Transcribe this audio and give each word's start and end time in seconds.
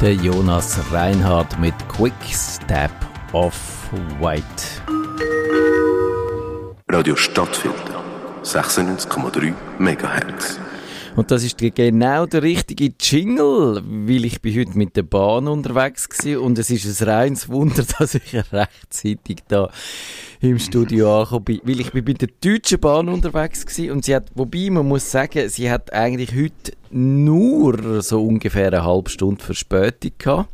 Der 0.00 0.14
Jonas 0.14 0.78
Reinhardt 0.92 1.58
mit 1.58 1.74
Quick 1.88 2.12
Step 2.30 2.92
of 3.32 3.52
White. 4.20 4.44
Radio 6.88 7.16
Stadtfilter 7.16 8.00
96,3 8.44 9.52
MHz. 9.80 10.60
Und 11.18 11.32
das 11.32 11.42
ist 11.42 11.58
genau 11.58 12.26
der 12.26 12.44
richtige 12.44 12.92
Jingle, 13.00 13.82
weil 13.84 14.24
ich 14.24 14.40
bin 14.40 14.56
heute 14.56 14.78
mit 14.78 14.94
der 14.94 15.02
Bahn 15.02 15.48
unterwegs 15.48 16.08
war 16.24 16.40
und 16.40 16.56
es 16.60 16.70
ist 16.70 17.02
ein 17.02 17.08
reines 17.08 17.48
Wunder, 17.48 17.82
dass 17.98 18.14
ich 18.14 18.34
rechtzeitig 18.52 19.38
da 19.48 19.68
im 20.40 20.60
Studio 20.60 21.18
angekommen 21.18 21.44
bin, 21.44 21.60
weil 21.64 21.80
ich 21.80 21.90
bin 21.90 22.04
bei 22.04 22.12
der 22.12 22.28
Deutschen 22.40 22.78
Bahn 22.78 23.08
unterwegs 23.08 23.66
war 23.66 23.92
und 23.94 24.04
sie 24.04 24.14
hat, 24.14 24.30
wobei 24.36 24.70
man 24.70 24.86
muss 24.86 25.10
sagen, 25.10 25.48
sie 25.48 25.68
hat 25.68 25.92
eigentlich 25.92 26.36
heute 26.36 26.76
nur 26.92 28.00
so 28.00 28.24
ungefähr 28.24 28.68
eine 28.68 28.84
halbe 28.84 29.10
Stunde 29.10 29.42
Verspätung 29.42 30.12
gehabt. 30.18 30.48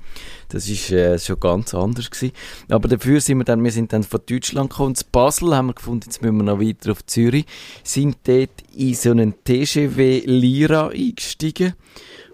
Das 0.55 0.69
ist 0.69 0.93
äh, 0.93 1.19
schon 1.19 1.41
ganz 1.41 1.75
anders 1.75 2.09
gewesen. 2.09 2.33
Aber 2.69 2.87
dafür 2.87 3.21
sind 3.21 3.39
wir 3.39 3.45
dann, 3.45 3.65
wir 3.65 3.73
sind 3.73 3.93
dann 3.93 4.05
von 4.05 4.21
Deutschland 4.25 4.71
gekommen, 4.71 4.95
zu 4.95 5.05
Basel 5.11 5.53
haben 5.57 5.67
wir 5.67 5.75
gefunden, 5.75 6.05
jetzt 6.07 6.23
müssen 6.23 6.37
wir 6.37 6.45
noch 6.45 6.61
weiter 6.61 6.93
auf 6.93 7.05
Zürich, 7.07 7.47
sind 7.83 8.19
dort 8.23 8.62
in 8.73 8.95
so 8.95 9.11
einen 9.11 9.35
TGW 9.43 10.23
Lira 10.27 10.91
eingestiegen. 10.91 11.75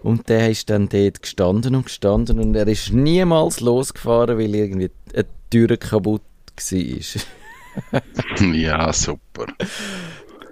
Und 0.03 0.29
der 0.29 0.51
ist 0.51 0.69
dann 0.69 0.87
dort 0.87 1.23
gestanden 1.23 1.73
und 1.73 1.85
gestanden 1.85 2.39
und 2.39 2.55
er 2.55 2.67
ist 2.67 2.93
niemals 2.93 3.59
losgefahren, 3.59 4.37
weil 4.37 4.53
irgendwie 4.53 4.91
eine 5.15 5.25
Tür 5.49 5.75
kaputt 5.77 6.21
war. 6.55 8.01
ja, 8.53 8.93
super. 8.93 9.47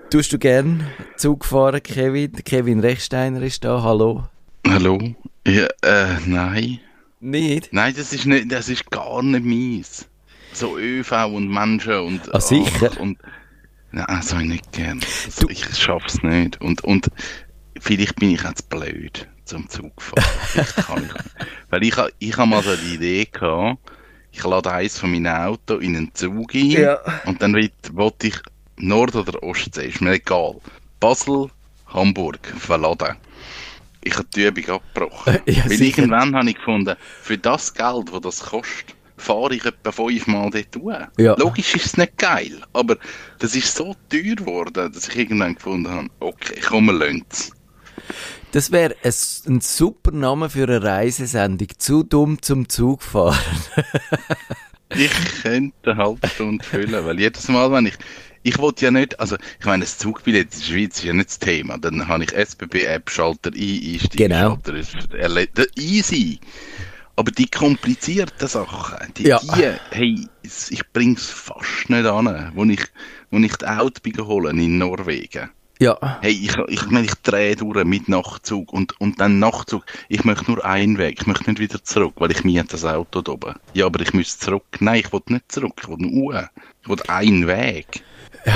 Tust 0.09 0.33
du 0.33 0.39
gern 0.39 0.87
Zug 1.17 1.45
fahren, 1.45 1.83
Kevin? 1.83 2.31
Kevin 2.31 2.79
Rechsteiner 2.79 3.43
ist 3.43 3.63
da, 3.63 3.83
hallo. 3.83 4.23
Hallo? 4.67 4.97
Ja, 5.45 5.67
äh, 5.83 6.17
nein. 6.25 6.79
Nicht? 7.19 7.73
Nein, 7.73 7.93
das 7.97 8.13
ist, 8.13 8.25
nicht, 8.25 8.51
das 8.51 8.69
ist 8.69 8.89
gar 8.91 9.21
nicht 9.21 9.43
meins. 9.45 10.07
So 10.53 10.77
ÖV 10.77 11.11
und 11.27 11.49
Menschen 11.49 11.99
und... 11.99 12.33
Ah, 12.33 12.39
sicher? 12.39 12.91
Ach, 12.93 12.99
und, 12.99 13.17
nein, 13.91 14.05
das 14.07 14.31
habe 14.31 14.43
ich 14.43 14.49
nicht 14.49 14.71
gern. 14.71 14.99
Also, 15.25 15.49
ich 15.49 15.65
schaff's 15.77 16.23
nicht. 16.23 16.59
Und, 16.61 16.83
und 16.83 17.09
vielleicht 17.79 18.15
bin 18.15 18.31
ich 18.31 18.43
jetzt 18.43 18.69
blöd 18.69 19.27
zum 19.45 19.67
Zugfahren. 19.69 21.11
Weil 21.69 21.83
ich, 21.83 21.95
ich 22.19 22.37
habe 22.37 22.49
mal 22.49 22.63
so 22.63 22.75
die 22.75 22.95
Idee 22.95 23.25
gehabt, 23.25 23.79
ich 24.31 24.43
lade 24.43 24.71
eins 24.71 24.97
von 24.99 25.11
meinem 25.11 25.27
Auto 25.27 25.75
in 25.77 25.95
einen 25.97 26.13
Zug 26.13 26.53
ein 26.53 26.69
Ja. 26.69 26.99
und 27.25 27.41
dann 27.41 27.53
wollte 27.93 28.27
ich 28.27 28.35
Nord- 28.77 29.15
oder 29.15 29.41
Ostsee, 29.43 29.87
ist 29.87 30.01
mir 30.01 30.13
egal. 30.13 30.55
Basel, 30.99 31.49
Hamburg, 31.87 32.39
verladen. 32.57 33.17
Ich 34.03 34.15
habe 34.15 34.27
die 34.33 34.45
Übung 34.45 34.69
abgebrochen. 34.69 35.39
Ja, 35.45 35.63
Weil 35.65 35.77
sicher. 35.77 35.99
irgendwann 35.99 36.35
habe 36.35 36.49
ich 36.49 36.55
gefunden, 36.55 36.95
für 37.21 37.37
das 37.37 37.73
Geld, 37.73 38.09
das 38.13 38.21
das 38.21 38.39
kostet, 38.41 38.95
fahre 39.17 39.55
ich 39.55 39.65
etwa 39.65 39.91
fünfmal 39.91 40.49
dort 40.49 40.75
durch. 40.75 40.97
Ja. 41.17 41.35
Logisch 41.37 41.75
ist 41.75 41.85
es 41.87 41.97
nicht 41.97 42.17
geil, 42.17 42.61
aber 42.73 42.97
das 43.39 43.55
ist 43.55 43.75
so 43.75 43.95
teuer 44.09 44.35
geworden, 44.35 44.91
dass 44.93 45.09
ich 45.09 45.17
irgendwann 45.17 45.55
gefunden 45.55 45.89
habe, 45.89 46.07
okay, 46.19 46.59
komm, 46.65 46.85
wir 46.85 46.93
lassen. 46.93 47.53
Das 48.51 48.71
wäre 48.71 48.95
ein, 49.03 49.13
ein 49.47 49.61
super 49.61 50.11
Name 50.11 50.49
für 50.49 50.63
eine 50.63 50.81
Reisesendung. 50.81 51.67
Zu 51.77 52.03
dumm 52.03 52.41
zum 52.41 52.67
Zug 52.69 53.03
fahren. 53.03 53.37
Ich 54.95 55.11
könnte 55.43 55.91
eine 55.91 56.03
halbe 56.03 56.27
Stunde 56.27 56.65
füllen, 56.65 57.05
weil 57.05 57.19
jedes 57.19 57.47
Mal, 57.47 57.71
wenn 57.71 57.85
ich, 57.85 57.93
ich 58.43 58.57
wollte 58.57 58.85
ja 58.85 58.91
nicht, 58.91 59.19
also 59.19 59.35
ich 59.59 59.65
meine, 59.65 59.83
das 59.83 59.97
Zugbillett 59.97 60.53
in 60.53 60.59
der 60.59 60.65
Schweiz 60.65 60.97
ist 60.99 61.03
ja 61.05 61.13
nicht 61.13 61.29
das 61.29 61.39
Thema. 61.39 61.77
Dann 61.77 62.07
habe 62.07 62.23
ich 62.23 62.33
SBB-App, 62.33 63.09
Schalter 63.09 63.51
ein, 63.51 63.59
Einstieg, 63.59 64.17
Genau. 64.17 64.49
Schalter 64.63 64.75
ist 64.75 64.95
easy. 65.77 66.39
Aber 67.15 67.31
die 67.31 67.47
komplizierten 67.47 68.47
Sachen, 68.47 69.13
die, 69.15 69.23
Ja. 69.23 69.39
die 69.39 69.73
hey, 69.91 70.27
es- 70.43 70.71
ich 70.71 70.81
bring's 70.93 71.29
fast 71.29 71.89
nicht 71.89 72.05
an, 72.05 72.51
wo 72.55 72.63
ich, 72.63 72.81
wo 73.29 73.37
ich 73.39 73.55
die 73.57 73.65
Auto 73.65 73.99
geholt 74.09 74.53
in 74.53 74.77
Norwegen. 74.77 75.49
Ja. 75.81 75.97
Hey, 76.21 76.31
ich, 76.33 76.57
ich, 76.67 76.85
meine, 76.87 77.05
ich 77.07 77.13
drehe 77.23 77.55
durch 77.55 77.85
mit 77.85 78.09
Nachtzug 78.09 78.71
und, 78.73 78.99
und 78.99 79.19
dann 79.21 79.39
Nachtzug. 79.39 79.85
Ich 80.09 80.25
möchte 80.25 80.51
nur 80.51 80.63
einen 80.65 80.97
Weg. 80.97 81.19
Ich 81.21 81.27
möchte 81.27 81.49
nicht 81.49 81.59
wieder 81.61 81.81
zurück, 81.83 82.15
weil 82.17 82.31
ich 82.31 82.43
miete 82.43 82.67
das 82.71 82.83
Auto 82.83 83.21
da 83.21 83.31
oben. 83.33 83.55
Ja, 83.73 83.85
aber 83.85 84.01
ich 84.01 84.13
müsste 84.13 84.45
zurück. 84.45 84.65
Nein, 84.81 84.99
ich 85.05 85.13
will 85.13 85.21
nicht 85.27 85.49
zurück. 85.49 85.79
Ich 85.81 85.87
will 85.87 85.95
nur. 85.97 86.49
Ich 86.83 86.89
will 86.89 86.97
einen 87.07 87.47
Weg. 87.47 88.03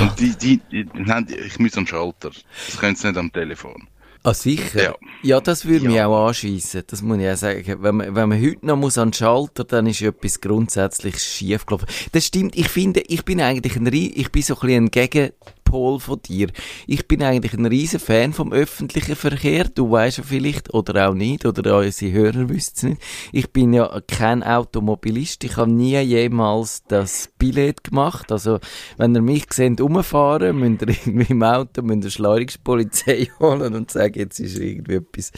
Und 0.00 0.18
die, 0.18 0.30
die, 0.36 0.60
die, 0.70 0.84
die- 0.84 1.34
ich 1.46 1.58
muss 1.58 1.76
am 1.76 1.86
Schalter. 1.86 2.30
Das 2.66 2.78
können 2.78 2.96
sie 2.96 3.06
nicht 3.08 3.16
am 3.18 3.32
Telefon. 3.32 3.88
Ah, 4.26 4.32
sicher? 4.32 4.82
Ja, 4.82 4.94
Ja. 5.22 5.40
das 5.42 5.66
würde 5.66 5.84
Ja. 5.84 5.90
mich 5.90 6.00
auch 6.00 6.28
anschiessen. 6.28 6.82
Das 6.86 7.02
muss 7.02 7.18
ich 7.18 7.28
auch 7.28 7.36
sagen. 7.36 7.76
Wenn 7.82 7.96
man, 7.96 8.14
wenn 8.14 8.28
man 8.30 8.40
heute 8.40 8.64
noch 8.64 8.76
muss 8.76 8.96
an 8.96 9.08
den 9.10 9.12
Schalter, 9.14 9.64
dann 9.64 9.86
ist 9.86 10.00
etwas 10.00 10.40
grundsätzlich 10.40 11.18
schief 11.22 11.66
gelaufen. 11.66 11.86
Das 12.12 12.24
stimmt. 12.26 12.56
Ich 12.56 12.68
finde, 12.70 13.00
ich 13.00 13.22
bin 13.26 13.42
eigentlich 13.42 13.76
ein, 13.76 13.86
ich 13.92 14.32
bin 14.32 14.42
so 14.42 14.54
ein 14.58 14.88
bisschen 14.90 14.90
ein 15.26 15.30
Gegenpol 15.74 16.00
von 16.00 16.20
dir. 16.22 16.48
Ich 16.86 17.08
bin 17.08 17.22
eigentlich 17.22 17.52
ein 17.54 17.66
riesen 17.66 17.98
Fan 17.98 18.32
vom 18.32 18.52
öffentlichen 18.52 19.16
Verkehr. 19.16 19.64
Du 19.64 19.90
weißt 19.90 20.18
ja 20.18 20.24
vielleicht, 20.24 20.72
oder 20.72 21.08
auch 21.08 21.14
nicht, 21.14 21.44
oder 21.44 21.78
unsere 21.78 22.12
Hörer 22.12 22.48
wissen 22.48 22.72
es 22.76 22.82
nicht. 22.82 23.02
Ich 23.32 23.50
bin 23.50 23.72
ja 23.72 24.00
kein 24.06 24.42
Automobilist. 24.42 25.44
Ich 25.44 25.56
habe 25.56 25.70
nie 25.70 25.98
jemals 25.98 26.84
das 26.88 27.30
Billett 27.38 27.84
gemacht. 27.84 28.30
Also, 28.30 28.60
wenn 28.96 29.14
ihr 29.14 29.22
mich 29.22 29.46
seht, 29.52 29.80
rumfahren, 29.80 30.58
müsst 30.58 30.82
ihr 30.82 30.88
irgendwie 30.88 31.32
im 31.32 31.42
Auto, 31.42 31.82
müsst 31.82 32.04
ihr 32.04 32.10
Schleunigungspolizei 32.10 33.28
holen 33.40 33.74
und 33.74 33.90
sagen, 33.90 34.18
jetzt 34.18 34.38
ist 34.38 34.58
irgendwie 34.58 34.96
etwas 34.96 35.32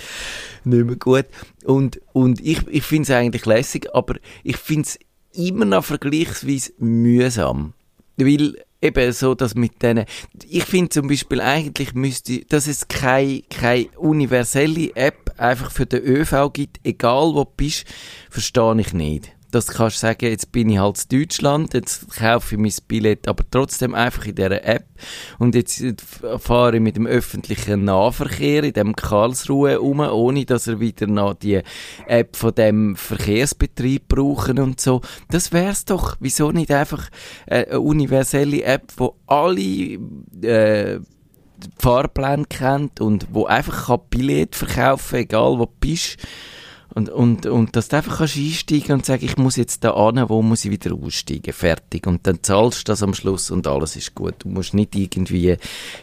nicht 0.64 0.86
mehr 0.86 0.96
gut. 0.96 1.26
Und, 1.64 2.00
und 2.12 2.40
ich, 2.44 2.66
ich 2.68 2.84
finde 2.84 3.04
es 3.04 3.10
eigentlich 3.10 3.46
lässig, 3.46 3.88
aber 3.94 4.16
ich 4.44 4.56
finde 4.56 4.88
es 4.88 4.98
immer 5.32 5.64
noch 5.64 5.84
vergleichsweise 5.84 6.72
mühsam. 6.78 7.72
Weil 8.16 8.56
eben 8.86 9.12
so, 9.12 9.34
dass 9.34 9.54
mit 9.54 9.82
denen, 9.82 10.06
ich 10.48 10.64
finde 10.64 10.90
zum 10.90 11.08
Beispiel 11.08 11.40
eigentlich 11.40 11.94
müsste, 11.94 12.44
dass 12.46 12.66
es 12.66 12.88
keine, 12.88 13.42
keine 13.50 13.88
universelle 13.96 14.94
App 14.94 15.34
einfach 15.38 15.70
für 15.70 15.86
den 15.86 16.02
ÖV 16.02 16.52
gibt, 16.52 16.80
egal 16.84 17.34
wo 17.34 17.44
du 17.44 17.50
bist, 17.56 17.84
verstehe 18.30 18.80
ich 18.80 18.92
nicht. 18.92 19.35
Das 19.50 19.68
kannst 19.68 19.96
du 19.96 20.00
sagen, 20.00 20.26
jetzt 20.26 20.52
bin 20.52 20.68
ich 20.68 20.78
halt 20.78 21.06
in 21.08 21.20
Deutschland, 21.20 21.74
jetzt 21.74 22.16
kaufe 22.16 22.54
ich 22.54 22.60
mein 22.60 22.72
Billett, 22.88 23.28
aber 23.28 23.44
trotzdem 23.50 23.94
einfach 23.94 24.26
in 24.26 24.34
dieser 24.34 24.64
App. 24.64 24.86
Und 25.38 25.54
jetzt 25.54 25.82
fahre 26.38 26.76
ich 26.76 26.82
mit 26.82 26.96
dem 26.96 27.06
öffentlichen 27.06 27.84
Nahverkehr 27.84 28.64
in 28.64 28.72
dem 28.72 28.96
Karlsruhe 28.96 29.80
um, 29.80 30.00
ohne 30.00 30.44
dass 30.44 30.66
er 30.66 30.80
wieder 30.80 31.06
noch 31.06 31.34
die 31.34 31.60
App 32.06 32.36
von 32.36 32.54
dem 32.54 32.96
Verkehrsbetrieb 32.96 34.08
brauchen 34.08 34.58
und 34.58 34.80
so. 34.80 35.00
Das 35.30 35.52
wär's 35.52 35.84
doch. 35.84 36.16
Wieso 36.20 36.50
nicht 36.50 36.70
einfach 36.70 37.08
äh, 37.46 37.66
eine 37.66 37.80
universelle 37.80 38.62
App, 38.62 38.92
wo 38.96 39.16
alle 39.26 39.98
äh, 40.42 41.00
Fahrpläne 41.78 42.44
kennt 42.48 43.00
und 43.00 43.28
wo 43.32 43.46
einfach 43.46 43.86
kann 43.86 44.00
Billett 44.10 44.54
verkaufen, 44.54 45.16
egal 45.16 45.58
wo 45.58 45.66
du 45.66 45.72
bist. 45.80 46.18
Und, 46.96 47.10
und, 47.10 47.44
und 47.44 47.76
dass 47.76 47.88
du 47.88 47.98
einfach 47.98 48.16
kannst 48.16 48.38
einsteigen 48.38 48.92
und 48.94 49.04
sagen, 49.04 49.22
ich 49.22 49.36
muss 49.36 49.56
jetzt 49.56 49.84
da 49.84 49.90
an, 49.90 50.30
wo 50.30 50.40
muss 50.40 50.64
ich 50.64 50.70
wieder 50.70 50.94
aussteigen, 50.94 51.52
fertig. 51.52 52.06
Und 52.06 52.26
dann 52.26 52.42
zahlst 52.42 52.78
du 52.78 52.84
das 52.84 53.02
am 53.02 53.12
Schluss 53.12 53.50
und 53.50 53.66
alles 53.66 53.96
ist 53.96 54.14
gut. 54.14 54.36
Du 54.38 54.48
musst 54.48 54.72
nicht 54.72 54.96
irgendwie 54.96 55.58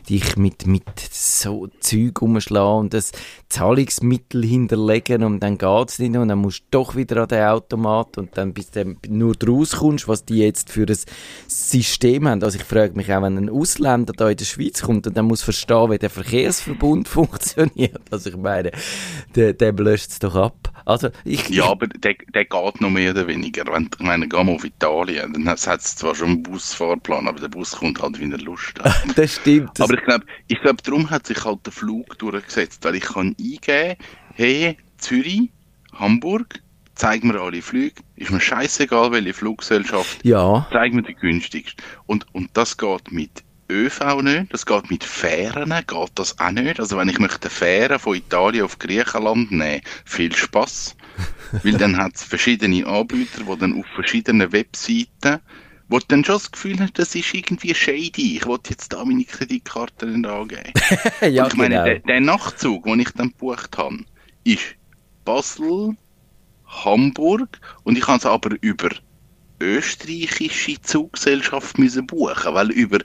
dich 0.08 0.36
mit, 0.36 0.68
mit 0.68 0.84
so 1.00 1.68
Zeug 1.80 2.22
umschlagen 2.22 2.82
und 2.82 2.94
das 2.94 3.12
Zahlungsmittel 3.50 4.46
hinterlegen 4.46 5.24
und 5.24 5.40
dann 5.40 5.58
geht's 5.58 5.98
nicht 5.98 6.16
und 6.16 6.28
dann 6.28 6.38
musst 6.38 6.60
du 6.60 6.66
doch 6.70 6.96
wieder 6.96 7.24
an 7.24 7.28
den 7.28 7.44
Automat 7.44 8.20
und 8.20 8.38
dann 8.38 8.54
bis 8.54 8.70
du 8.70 8.96
nur 9.10 9.34
rauskommst, 9.44 10.08
was 10.08 10.26
die 10.26 10.38
jetzt 10.38 10.70
für 10.70 10.86
ein 10.86 10.98
System 11.48 12.28
haben. 12.28 12.44
Also 12.44 12.60
ich 12.60 12.66
frage 12.66 12.94
mich 12.96 13.12
auch, 13.12 13.24
wenn 13.24 13.40
ein 13.40 13.50
Ausländer 13.50 14.14
da 14.14 14.30
in 14.30 14.38
der 14.38 14.46
Schweiz 14.46 14.84
kommt 14.84 15.08
und 15.08 15.18
dann 15.18 15.26
muss 15.26 15.42
verstehen, 15.42 15.90
wie 15.90 15.98
der 15.98 16.12
Verkehrsverbund 16.12 17.08
funktioniert. 17.08 18.02
Also 18.12 18.30
ich 18.30 18.38
meine, 18.38 18.70
der, 19.36 19.54
der 19.54 19.74
löscht 19.74 20.12
es 20.12 20.20
doch 20.20 20.36
ab. 20.36 20.63
Also 20.86 21.10
ich, 21.24 21.50
Ja, 21.50 21.66
aber 21.66 21.88
der, 21.88 22.16
der 22.34 22.46
geht 22.46 22.82
noch 22.82 22.90
mehr 22.90 23.12
oder 23.12 23.28
weniger. 23.28 23.66
Wenn, 23.72 23.90
ich 23.98 24.06
meine, 24.06 24.28
gehen 24.28 24.48
wir 24.48 24.54
auf 24.54 24.64
Italien, 24.64 25.34
dann 25.34 25.48
hat 25.48 25.60
es 25.60 25.96
zwar 25.96 26.16
schon 26.16 26.28
einen 26.28 26.44
Busfahrplan, 26.44 27.28
aber 27.28 27.40
der 27.40 27.48
Bus 27.48 27.72
kommt 27.72 28.02
halt, 28.02 28.20
wie 28.20 28.32
er 28.32 28.38
Lust 28.40 28.80
hat. 28.80 28.94
das 29.16 29.36
stimmt. 29.36 29.72
Das, 29.76 29.90
Aber 29.90 30.00
ich 30.00 30.06
glaube, 30.06 30.26
ich 30.48 30.62
glaub, 30.62 30.82
darum 30.84 31.10
hat 31.10 31.28
sich 31.28 31.44
halt 31.44 31.66
der 31.66 31.74
Flug 31.74 32.18
durchgesetzt, 32.20 32.84
weil 32.84 32.96
ich 32.96 33.04
kann 33.04 33.36
eingeben, 33.40 33.96
hey, 34.34 34.78
Zürich, 34.98 35.50
Hamburg, 35.94 36.60
zeig 36.96 37.24
mir 37.24 37.40
alle 37.40 37.62
Flüge, 37.62 38.02
ist 38.16 38.32
mir 38.32 38.40
scheißegal, 38.40 39.12
welche 39.12 39.34
Fluggesellschaft, 39.34 40.24
ja, 40.24 40.68
zeig 40.72 40.94
mir 40.94 41.04
die 41.04 41.16
günstigste. 41.16 41.82
Und, 42.06 42.26
und 42.34 42.50
das 42.54 42.78
geht 42.78 43.12
mit 43.12 43.43
ÖV 43.70 44.22
nicht, 44.22 44.54
das 44.54 44.66
geht 44.66 44.90
mit 44.90 45.04
Fähren, 45.04 45.70
geht 45.70 46.12
das 46.16 46.40
auch 46.40 46.52
nicht. 46.52 46.80
Also 46.80 46.98
wenn 46.98 47.10
ich 47.10 47.20
möchte 47.20 47.50
Fähren 47.50 48.00
von 48.00 48.16
Italien 48.16 48.66
auf 48.66 48.80
Griechenland 48.80 49.52
nehmen, 49.52 49.82
viel 50.06 50.36
Spaß. 50.36 50.96
Weil 51.64 51.74
dann 51.74 51.98
hat 51.98 52.16
es 52.16 52.24
verschiedene 52.24 52.86
Anbieter, 52.86 53.44
die 53.44 53.60
dann 53.60 53.80
auf 53.80 53.86
verschiedenen 53.94 54.52
Webseiten, 54.52 55.40
wo 55.88 56.00
du 56.00 56.06
dann 56.08 56.26
schon 56.26 56.36
das 56.36 56.52
Gefühl 56.52 56.80
hast, 56.80 56.98
das 56.98 57.14
ist 57.14 57.34
irgendwie 57.34 57.76
shady. 57.76 58.38
Ich 58.38 58.46
wollte 58.46 58.72
jetzt 58.72 58.92
da 58.92 59.06
meine 59.06 59.24
Kreditkarte 59.24 60.08
nicht 60.08 60.28
angeben. 60.28 60.74
ja 61.22 61.44
Und 61.44 61.54
ich 61.54 61.58
meine, 61.58 61.76
genau. 61.76 61.86
der, 61.86 62.00
der 62.00 62.22
Nachtzug, 62.22 62.86
den 62.86 63.00
ich 63.00 63.12
dann 63.12 63.30
gebucht 63.30 63.78
habe, 63.78 64.00
ist 64.44 64.76
Basel, 65.24 65.96
Hamburg 66.66 67.60
und 67.84 67.98
ich 67.98 68.08
habe 68.08 68.18
es 68.18 68.26
aber 68.26 68.56
über 68.62 68.90
österreichische 69.62 70.82
Zuggesellschaft 70.82 71.78
müssen 71.78 72.06
buchen, 72.06 72.54
weil 72.54 72.72
über, 72.72 73.00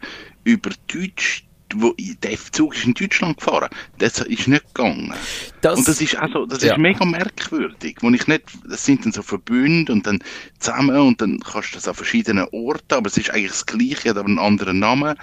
über 0.49 0.71
Deutsch 0.93 1.45
wo, 1.75 1.95
der 2.23 2.39
Zug 2.53 2.75
ist 2.75 2.87
in 2.87 2.95
Deutschland 2.95 3.37
gefahren. 3.37 3.69
Das 3.99 4.21
ist 4.21 4.49
nicht 4.49 4.75
gegangen. 4.75 5.13
Das, 5.61 5.79
und 5.79 5.87
das 5.87 6.01
ist 6.01 6.17
also, 6.17 6.47
das 6.47 6.63
ja. 6.63 6.73
ist 6.73 6.79
mega 6.79 7.05
merkwürdig, 7.05 7.97
wo 8.01 8.09
ich 8.09 8.27
nicht, 8.27 8.45
das 8.67 8.87
sind 8.87 9.05
dann 9.05 9.13
so 9.13 9.23
Verbünde 9.23 9.93
und 9.93 10.07
dann 10.07 10.21
zusammen 10.59 10.97
und 10.97 11.21
dann 11.21 11.41
kannst 11.41 11.73
du 11.73 11.75
das 11.75 11.87
an 11.87 11.95
verschiedenen 11.95 12.49
Orten, 12.53 12.95
aber 12.95 13.09
es 13.09 13.19
ist 13.19 13.31
eigentlich 13.31 13.51
das 13.51 13.67
Gleiche, 13.67 14.09
hat 14.09 14.17
aber 14.17 14.29
einen 14.29 14.39
anderen 14.39 14.79
Namen 14.79 15.17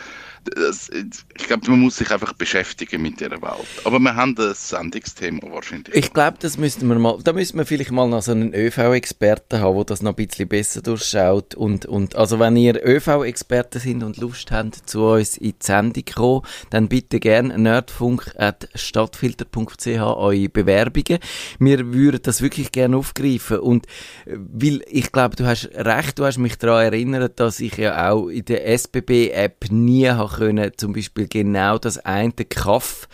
das, 0.53 0.89
ich 0.89 1.47
glaube, 1.47 1.71
man 1.71 1.79
muss 1.81 1.97
sich 1.97 2.09
einfach 2.11 2.33
beschäftigen 2.33 3.01
mit 3.01 3.19
dieser 3.19 3.41
Welt. 3.41 3.67
Aber 3.83 3.99
wir 3.99 4.15
haben 4.15 4.35
das 4.35 4.69
Sendungsthema 4.69 5.51
wahrscheinlich. 5.51 5.95
Ich 5.95 6.13
glaube, 6.13 6.37
das 6.39 6.57
müssten 6.57 6.87
wir 6.87 6.99
mal, 6.99 7.19
da 7.23 7.33
müssten 7.33 7.57
wir 7.57 7.65
vielleicht 7.65 7.91
mal 7.91 8.07
noch 8.07 8.21
so 8.21 8.31
einen 8.31 8.53
ÖV-Experten 8.53 9.59
haben, 9.59 9.75
der 9.75 9.83
das 9.85 10.01
noch 10.01 10.11
ein 10.11 10.15
bisschen 10.15 10.47
besser 10.47 10.81
durchschaut. 10.81 11.55
Und, 11.55 11.85
und, 11.85 12.15
also 12.15 12.39
wenn 12.39 12.55
ihr 12.57 12.85
ÖV-Experten 12.85 13.79
sind 13.79 14.03
und 14.03 14.17
Lust 14.17 14.51
habt, 14.51 14.89
zu 14.89 15.05
uns 15.05 15.37
in 15.37 15.51
die 15.51 15.55
Sendung 15.59 16.03
kommen, 16.13 16.41
dann 16.69 16.87
bitte 16.87 17.19
gerne 17.19 17.57
nerdfunk.stadtfilter.ch 17.57 19.87
eure 19.87 20.49
Bewerbungen. 20.49 21.19
Wir 21.59 21.93
würden 21.93 22.21
das 22.23 22.41
wirklich 22.41 22.71
gerne 22.71 22.97
aufgreifen. 22.97 23.59
Und, 23.59 23.85
äh, 24.25 24.37
weil, 24.37 24.81
ich 24.87 25.11
glaube, 25.11 25.35
du 25.35 25.45
hast 25.45 25.69
recht, 25.73 26.17
du 26.19 26.25
hast 26.25 26.37
mich 26.37 26.57
daran 26.57 26.85
erinnert, 26.85 27.39
dass 27.39 27.59
ich 27.59 27.77
ja 27.77 28.11
auch 28.11 28.27
in 28.27 28.45
der 28.45 28.67
SBB-App 28.67 29.71
nie 29.71 30.09
habe 30.09 30.34
können 30.37 30.71
zum 30.77 30.93
Beispiel 30.93 31.27
genau 31.27 31.77
das 31.77 31.97
eine 31.97 32.31
Kaff, 32.31 33.07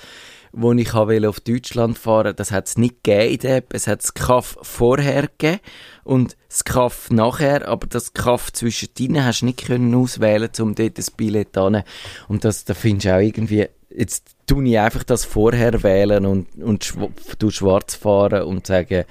wo 0.53 0.73
ich 0.73 0.93
auf 0.93 1.39
Deutschland 1.39 1.97
fahren 1.97 2.33
das 2.35 2.51
hat 2.51 2.67
es 2.67 2.77
nicht 2.77 3.03
gegeben. 3.03 3.65
Es 3.71 3.87
hat 3.87 4.03
das 4.03 4.13
Kaff 4.13 4.57
vorher 4.61 5.29
gegeben 5.37 5.61
und 6.03 6.35
das 6.49 6.63
Kaff 6.63 7.09
nachher, 7.09 7.67
aber 7.67 7.87
das 7.87 8.13
Kaff 8.13 8.51
zwischendrin 8.51 9.23
hast 9.23 9.41
du 9.41 9.45
nicht 9.45 9.65
können 9.65 9.95
auswählen, 9.95 10.49
um 10.59 10.75
dort 10.75 10.97
das 10.97 11.11
Billett 11.11 11.57
an. 11.57 11.83
Und 12.27 12.43
das, 12.43 12.65
da 12.65 12.73
findest 12.73 13.05
du 13.05 13.15
auch 13.15 13.21
irgendwie, 13.21 13.67
jetzt 13.89 14.35
tue 14.45 14.67
ich 14.67 14.79
einfach 14.79 15.03
das 15.03 15.23
vorher 15.23 15.83
wählen 15.83 16.25
und, 16.25 16.47
und 16.61 16.83
schw 16.83 17.07
du 17.39 17.51
schwarz 17.51 17.95
fahren 17.95 18.43
und 18.43 18.67
sagen, 18.67 19.05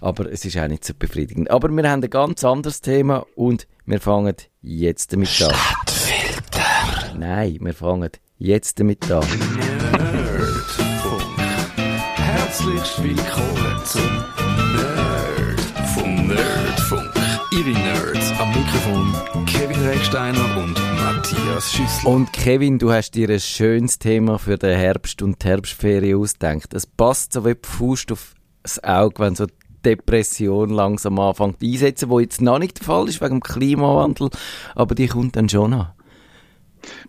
aber 0.00 0.30
es 0.30 0.44
ist 0.44 0.58
auch 0.58 0.68
nicht 0.68 0.84
so 0.84 0.94
befriedigend. 0.98 1.50
Aber 1.50 1.68
wir 1.68 1.90
haben 1.90 2.02
ein 2.02 2.10
ganz 2.10 2.44
anderes 2.44 2.80
Thema 2.80 3.26
und 3.34 3.66
wir 3.86 4.00
fangen 4.00 4.34
jetzt 4.62 5.12
damit 5.12 5.42
an. 5.42 5.95
Nein, 7.18 7.56
wir 7.62 7.72
fangen 7.72 8.10
jetzt 8.36 8.78
damit 8.78 9.10
an. 9.10 9.24
Nerdfunk. 9.92 11.22
Herzlich 12.14 13.02
willkommen 13.02 13.80
zum 13.86 14.02
Nerdfunk. 14.76 16.26
Nerdfunk. 16.26 17.10
Ihre 17.52 17.70
Nerds 17.70 18.32
am 18.38 18.48
Mikrofon 18.50 19.46
Kevin 19.46 19.82
Recksteiner 19.86 20.58
und 20.58 20.74
Matthias 20.74 21.72
Schüssler. 21.72 22.10
Und 22.10 22.34
Kevin, 22.34 22.78
du 22.78 22.92
hast 22.92 23.12
dir 23.12 23.30
ein 23.30 23.40
schönes 23.40 23.98
Thema 23.98 24.38
für 24.38 24.58
den 24.58 24.76
Herbst 24.76 25.22
und 25.22 25.42
die 25.42 25.48
Herbstferien 25.48 26.20
ausgedacht. 26.20 26.74
Es 26.74 26.86
passt 26.86 27.32
so 27.32 27.46
wie 27.46 27.54
die 27.54 27.66
Faust 27.66 28.12
auf 28.12 28.34
das 28.62 28.84
Auge, 28.84 29.20
wenn 29.20 29.34
so 29.34 29.46
Depression 29.86 30.68
langsam 30.68 31.18
anfängt 31.18 31.62
einsetzen, 31.62 32.10
wo 32.10 32.20
jetzt 32.20 32.42
noch 32.42 32.58
nicht 32.58 32.80
der 32.80 32.84
Fall 32.84 33.08
ist 33.08 33.22
wegen 33.22 33.36
dem 33.36 33.42
Klimawandel, 33.42 34.28
aber 34.74 34.94
die 34.94 35.06
kommt 35.06 35.36
dann 35.36 35.48
schon 35.48 35.72
an. 35.72 35.92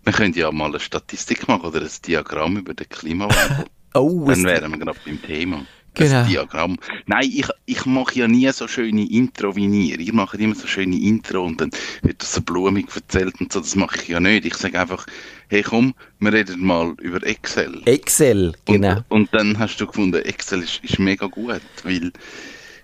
Wir 0.03 0.13
können 0.13 0.33
ja 0.33 0.51
mal 0.51 0.69
eine 0.69 0.79
Statistik 0.79 1.47
machen 1.47 1.65
oder 1.65 1.81
ein 1.81 1.89
Diagramm 2.05 2.57
über 2.57 2.73
den 2.73 2.89
Klimawandel. 2.89 3.65
oh, 3.93 4.25
Dann 4.27 4.43
wären 4.43 4.71
wir 4.71 4.77
gerade 4.79 4.99
beim 5.05 5.21
Thema. 5.21 5.65
Genau. 5.97 6.11
Das 6.11 6.27
Diagramm. 6.27 6.77
Nein, 7.07 7.23
ich, 7.23 7.47
ich 7.65 7.85
mache 7.85 8.19
ja 8.19 8.27
nie 8.27 8.47
so 8.51 8.67
schöne 8.67 9.09
Intro 9.09 9.55
wie 9.55 9.65
ihr. 9.65 9.99
Ihr 9.99 10.13
macht 10.13 10.35
immer 10.35 10.53
so 10.53 10.67
schöne 10.67 10.95
Intro 10.95 11.43
und 11.43 11.59
dann 11.59 11.71
wird 12.03 12.21
das 12.21 12.33
so 12.33 12.41
blumig 12.41 12.85
erzählt 12.95 13.41
und 13.41 13.51
so. 13.51 13.59
Das 13.59 13.75
mache 13.75 13.97
ich 14.01 14.07
ja 14.07 14.19
nicht. 14.19 14.45
Ich 14.45 14.53
sage 14.53 14.79
einfach, 14.79 15.07
hey 15.47 15.63
komm, 15.63 15.95
wir 16.19 16.33
reden 16.33 16.63
mal 16.63 16.93
über 17.01 17.25
Excel. 17.25 17.81
Excel, 17.85 18.53
genau. 18.65 18.97
Und, 19.09 19.21
und 19.21 19.33
dann 19.33 19.57
hast 19.57 19.77
du 19.77 19.87
gefunden, 19.87 20.21
Excel 20.21 20.61
ist, 20.61 20.83
ist 20.83 20.99
mega 20.99 21.25
gut, 21.25 21.61
weil 21.83 22.11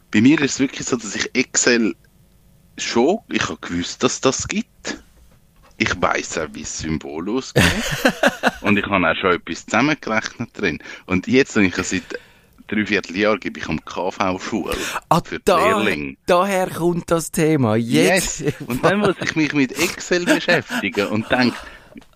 bei 0.10 0.22
mir 0.22 0.42
ist 0.42 0.54
es 0.54 0.60
wirklich 0.60 0.88
so, 0.88 0.96
dass 0.96 1.16
ich 1.16 1.30
Excel 1.36 1.96
schon, 2.78 3.20
ich 3.32 3.48
habe 3.48 3.60
gewusst, 3.62 4.02
dass 4.02 4.22
das 4.22 4.48
gibt 4.48 5.03
ich 5.84 6.02
weiß 6.02 6.38
auch, 6.38 6.48
wie 6.54 6.62
das 6.62 6.80
Symbol 6.80 7.30
ausgeht. 7.30 7.64
und 8.62 8.78
ich 8.78 8.86
habe 8.86 9.06
auch 9.06 9.16
schon 9.16 9.34
etwas 9.34 9.66
zusammengerechnet 9.66 10.50
drin. 10.54 10.80
Und 11.06 11.28
jetzt, 11.28 11.56
wenn 11.56 11.66
ich 11.66 11.76
seit 11.76 12.04
drei 12.68 12.86
Vierteljahren 12.86 13.40
gebe 13.40 13.60
ich 13.60 13.68
am 13.68 13.84
KV-Schule 13.84 14.78
ah, 15.10 15.22
für 15.24 15.40
die 15.40 15.46
da, 15.46 15.58
Lehrlinge. 15.58 16.16
Daher 16.26 16.70
kommt 16.70 17.12
das 17.12 17.32
Thema. 17.32 17.76
Jetzt. 17.76 18.40
Yes. 18.40 18.54
Und 18.66 18.84
dann 18.84 19.00
muss 19.00 19.16
ich 19.22 19.36
mich 19.36 19.54
mit 19.54 19.78
Excel 19.78 20.26
beschäftigen 20.26 21.08
und 21.08 21.30
denke, 21.30 21.58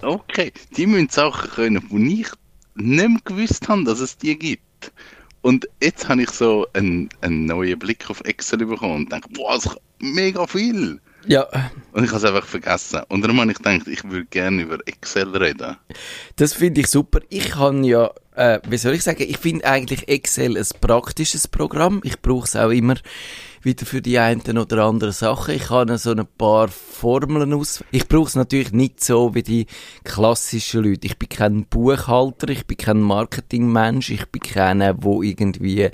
okay, 0.02 0.54
die 0.78 0.88
müssen 0.88 1.10
Sachen 1.10 1.52
können, 1.52 1.88
die 1.92 2.22
ich 2.22 2.30
nicht 2.76 3.10
mehr 3.10 3.20
gewusst 3.26 3.68
habe, 3.68 3.84
dass 3.84 4.00
es 4.00 4.18
die 4.18 4.38
gibt. 4.40 4.94
Und 5.42 5.68
jetzt 5.82 6.08
habe 6.08 6.24
ich 6.24 6.30
so 6.30 6.68
einen, 6.74 7.10
einen 7.22 7.46
neuen 7.46 7.78
Blick 7.78 8.10
auf 8.10 8.22
Excel 8.22 8.66
bekommen 8.66 8.96
und 8.96 9.12
denke, 9.12 9.30
boah, 9.30 9.56
das 9.56 9.66
ist 9.66 9.78
mega 10.00 10.48
viel. 10.48 11.02
Ja. 11.28 11.46
Und 11.92 12.04
ich 12.04 12.10
habe 12.10 12.18
es 12.18 12.26
einfach 12.26 12.46
vergessen. 12.46 13.02
Und 13.10 13.22
darum 13.22 13.42
habe 13.42 13.52
ich 13.52 13.58
gedacht, 13.58 13.88
ich 13.88 14.04
würde 14.04 14.26
gerne 14.26 14.62
über 14.62 14.78
Excel 14.86 15.36
reden. 15.36 15.76
Das 16.38 16.54
finde 16.54 16.82
ich 16.82 16.88
super. 16.88 17.20
Ich 17.30 17.52
kann 17.52 17.84
ja, 17.84 18.12
äh, 18.36 18.60
wie 18.68 18.78
soll 18.78 18.94
ich 18.94 19.04
sagen, 19.04 19.24
ich 19.28 19.38
finde 19.38 19.66
eigentlich 19.66 20.08
Excel 20.08 20.58
ein 20.58 20.68
praktisches 20.80 21.48
Programm. 21.48 22.02
Ich 22.04 22.22
brauche 22.22 22.46
es 22.46 22.56
auch 22.56 22.70
immer 22.70 22.96
wieder 23.68 23.86
für 23.86 24.02
die 24.02 24.18
einen 24.18 24.58
oder 24.58 24.86
anderen 24.86 25.12
Sachen. 25.12 25.54
Ich 25.54 25.70
habe 25.70 25.98
so 25.98 26.12
ein 26.12 26.26
paar 26.38 26.70
Formeln 26.70 27.54
aus. 27.54 27.84
Ich 27.92 28.08
brauche 28.08 28.30
es 28.30 28.36
natürlich 28.36 28.72
nicht 28.72 29.04
so 29.04 29.36
wie 29.36 29.44
die 29.44 29.68
klassischen 30.06 30.86
Leute. 30.86 31.06
Ich 31.06 31.20
bin 31.20 31.28
kein 31.28 31.66
Buchhalter, 31.66 32.48
ich 32.48 32.66
bin 32.66 32.78
kein 32.78 33.02
Marketingmensch, 33.02 34.10
ich 34.10 34.26
bin 34.28 34.42
keiner, 34.42 34.96
wo 35.04 35.22
irgendwie 35.22 35.90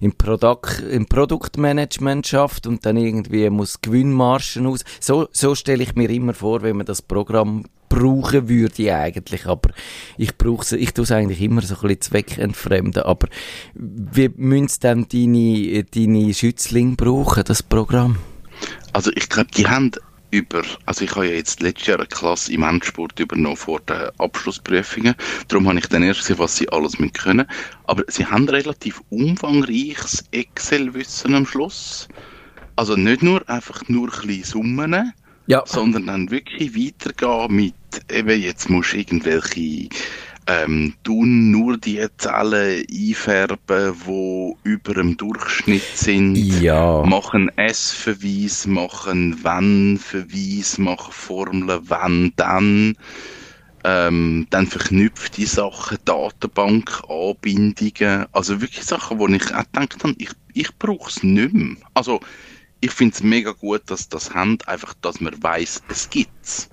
im, 0.00 0.16
Produkt, 0.16 0.80
im 0.80 1.06
Produktmanagement 1.06 2.26
schafft 2.26 2.66
und 2.66 2.86
dann 2.86 2.96
irgendwie 2.96 3.50
muss 3.50 3.82
Gewinnmargen 3.82 4.66
aus. 4.66 4.80
So, 4.98 5.28
so 5.30 5.54
stelle 5.54 5.82
ich 5.82 5.94
mir 5.94 6.08
immer 6.08 6.32
vor, 6.32 6.62
wenn 6.62 6.78
man 6.78 6.86
das 6.86 7.02
Programm 7.02 7.66
brauchen 7.90 8.48
würde 8.48 8.82
ich 8.82 8.92
eigentlich, 8.92 9.44
aber 9.46 9.70
ich 10.16 10.38
brauche 10.38 10.76
ich 10.78 10.94
tue 10.94 11.04
es 11.04 11.12
eigentlich 11.12 11.42
immer 11.42 11.60
so 11.60 11.74
ein 11.74 11.80
bisschen 11.82 12.00
zweckentfremden, 12.00 13.02
aber 13.02 13.28
wie 13.74 14.30
müssen 14.36 14.80
denn 14.82 15.06
deine, 15.12 15.84
deine 15.84 16.32
Schützlinge 16.32 16.96
brauchen, 16.96 17.44
das 17.44 17.62
Programm? 17.62 18.16
Also 18.94 19.10
ich 19.14 19.28
glaube, 19.28 19.50
die 19.54 19.66
haben 19.66 19.90
über, 20.30 20.62
also 20.86 21.04
ich 21.04 21.14
habe 21.14 21.26
ja 21.26 21.34
jetzt 21.34 21.60
letztes 21.60 21.88
Jahr 21.88 21.98
eine 21.98 22.06
Klasse 22.06 22.52
im 22.52 22.62
Endsport 22.62 23.18
übernommen 23.18 23.56
vor 23.56 23.80
den 23.80 24.10
Abschlussprüfungen. 24.18 25.14
Darum 25.48 25.68
habe 25.68 25.78
ich 25.80 25.88
dann 25.88 26.04
erst 26.04 26.20
gesehen, 26.20 26.38
was 26.38 26.56
sie 26.56 26.68
alles 26.68 26.98
mit 27.00 27.14
können. 27.14 27.46
Aber 27.84 28.04
sie 28.06 28.24
haben 28.24 28.48
relativ 28.48 29.02
umfangreiches 29.10 30.24
Excel-Wissen 30.30 31.34
am 31.34 31.46
Schluss. 31.46 32.08
Also 32.76 32.94
nicht 32.94 33.22
nur 33.22 33.46
einfach 33.48 33.88
nur 33.88 34.12
ein 34.12 34.26
bisschen 34.26 34.44
Summen, 34.44 35.12
ja. 35.50 35.64
sondern 35.66 36.06
dann 36.06 36.30
wirklich 36.30 36.76
weitergehen 36.76 37.54
mit, 37.54 37.74
eben 38.10 38.40
jetzt 38.40 38.70
musst 38.70 38.92
du 38.92 38.98
irgendwelche 38.98 39.88
ähm, 40.46 40.94
tun 41.02 41.50
nur 41.50 41.76
die 41.76 42.04
Zellen 42.18 42.84
einfärben, 42.90 43.94
die 44.06 44.54
über 44.62 44.94
dem 44.94 45.16
Durchschnitt 45.16 45.82
sind. 45.94 46.36
Ja. 46.36 47.02
Machen 47.04 47.50
S-Verweis, 47.56 48.66
machen 48.66 49.44
Wenn-Verweis, 49.44 50.78
machen 50.78 51.12
Formeln, 51.12 51.80
wenn, 51.88 52.32
dann. 52.36 52.96
Ähm, 53.82 54.46
dann 54.50 54.66
verknüpfte 54.66 55.46
Sachen, 55.46 55.98
Datenbank, 56.04 57.02
Anbindungen. 57.08 58.26
Also 58.32 58.60
wirklich 58.60 58.84
Sachen, 58.84 59.18
wo 59.18 59.26
ich 59.26 59.54
auch 59.54 59.64
gedacht 59.64 60.04
habe, 60.04 60.14
ich, 60.18 60.30
ich 60.52 60.78
brauche 60.78 61.08
es 61.08 61.22
nicht 61.22 61.54
mehr. 61.54 61.76
Also, 61.94 62.20
ich 62.80 62.90
finde 62.92 63.14
es 63.14 63.22
mega 63.22 63.52
gut, 63.52 63.82
dass 63.86 64.08
das 64.08 64.34
haben, 64.34 64.58
einfach, 64.66 64.94
dass 64.94 65.20
man 65.20 65.40
weiß, 65.42 65.82
es 65.88 66.08
gibt's. 66.08 66.70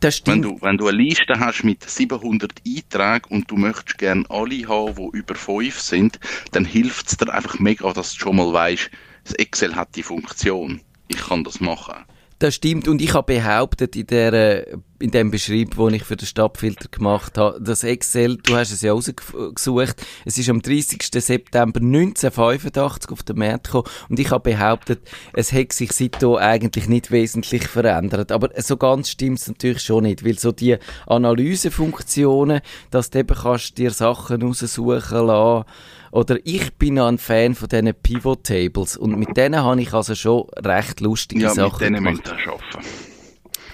Das 0.00 0.16
stimmt. 0.16 0.36
Wenn 0.36 0.42
du, 0.42 0.62
wenn 0.62 0.78
du 0.78 0.88
eine 0.88 0.96
Liste 0.96 1.38
hast 1.38 1.62
mit 1.62 1.88
700 1.88 2.52
Einträgen 2.66 3.30
und 3.30 3.50
du 3.50 3.56
möchtest 3.56 3.98
gerne 3.98 4.24
alle 4.30 4.66
haben, 4.66 4.94
die 4.94 5.18
über 5.18 5.34
5 5.34 5.78
sind, 5.78 6.18
dann 6.52 6.64
hilft 6.64 7.08
es 7.08 7.16
dir 7.16 7.32
einfach 7.32 7.58
mega, 7.58 7.92
dass 7.92 8.14
du 8.14 8.20
schon 8.20 8.36
mal 8.36 8.52
weißt, 8.52 8.90
das 9.24 9.34
Excel 9.34 9.76
hat 9.76 9.94
die 9.94 10.02
Funktion. 10.02 10.80
Ich 11.08 11.18
kann 11.18 11.44
das 11.44 11.60
machen. 11.60 12.04
Das 12.42 12.56
stimmt. 12.56 12.88
Und 12.88 13.00
ich 13.00 13.14
habe 13.14 13.34
behauptet 13.34 13.94
in 13.94 14.08
der, 14.08 14.66
in 14.98 15.12
dem 15.12 15.30
Beschrieb, 15.30 15.76
den 15.76 15.94
ich 15.94 16.02
für 16.02 16.16
den 16.16 16.26
Stadtfilter 16.26 16.88
gemacht 16.88 17.38
habe, 17.38 17.60
das 17.62 17.84
Excel, 17.84 18.36
du 18.36 18.56
hast 18.56 18.72
es 18.72 18.82
ja 18.82 18.90
rausgesucht, 18.90 20.04
es 20.24 20.38
ist 20.38 20.50
am 20.50 20.60
30. 20.60 21.04
September 21.04 21.78
1985 21.78 23.12
auf 23.12 23.22
den 23.22 23.38
Markt 23.38 23.66
gekommen 23.66 23.86
und 24.08 24.18
ich 24.18 24.32
habe 24.32 24.50
behauptet, 24.50 25.08
es 25.34 25.52
hätte 25.52 25.76
sich 25.76 25.92
seitdem 25.92 26.34
eigentlich 26.34 26.88
nicht 26.88 27.12
wesentlich 27.12 27.68
verändert. 27.68 28.32
Aber 28.32 28.50
so 28.60 28.76
ganz 28.76 29.10
stimmt 29.10 29.38
es 29.38 29.46
natürlich 29.46 29.82
schon 29.82 30.02
nicht, 30.02 30.24
weil 30.24 30.36
so 30.36 30.50
die 30.50 30.78
Analysefunktionen, 31.06 32.60
dass 32.90 33.10
du 33.10 33.20
eben 33.20 33.36
kannst 33.36 33.78
dir 33.78 33.92
Sachen 33.92 34.42
raussuchen 34.42 35.26
lassen, 35.28 35.64
oder 36.12 36.38
ich 36.44 36.72
bin 36.74 36.98
ein 37.00 37.18
Fan 37.18 37.54
von 37.56 37.68
diesen 37.68 37.92
Pivot 37.94 38.44
Tables 38.44 38.96
und 38.96 39.18
mit 39.18 39.36
denen 39.36 39.60
habe 39.62 39.80
ich 39.80 39.92
also 39.92 40.14
schon 40.14 40.46
recht 40.64 41.00
lustige 41.00 41.42
Ja, 41.42 41.48
mit 41.48 41.56
Sachen 41.56 41.78
denen 41.80 42.04
gemacht. 42.04 42.30
arbeiten. 42.30 42.86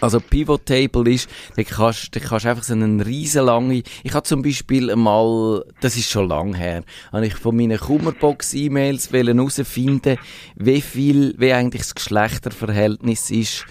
Also 0.00 0.20
Pivot 0.20 0.64
Table 0.64 1.10
ist, 1.12 1.28
da 1.56 1.64
kannst, 1.64 2.14
da 2.14 2.20
kannst 2.20 2.46
einfach 2.46 2.62
so 2.62 2.72
einen 2.72 3.00
riesen 3.00 3.44
lange, 3.44 3.82
ich 4.04 4.14
habe 4.14 4.22
zum 4.22 4.42
Beispiel 4.42 4.94
mal, 4.94 5.64
das 5.80 5.96
ist 5.96 6.08
schon 6.08 6.28
lang 6.28 6.54
her, 6.54 6.84
habe 7.10 7.26
ich 7.26 7.34
von 7.34 7.56
meinen 7.56 7.78
Kummerbox-E-Mails 7.78 9.10
herausfinden, 9.12 10.16
wie 10.54 10.80
viel, 10.80 11.34
wie 11.38 11.52
eigentlich 11.52 11.82
das 11.82 11.96
Geschlechterverhältnis 11.96 13.30
ist 13.30 13.64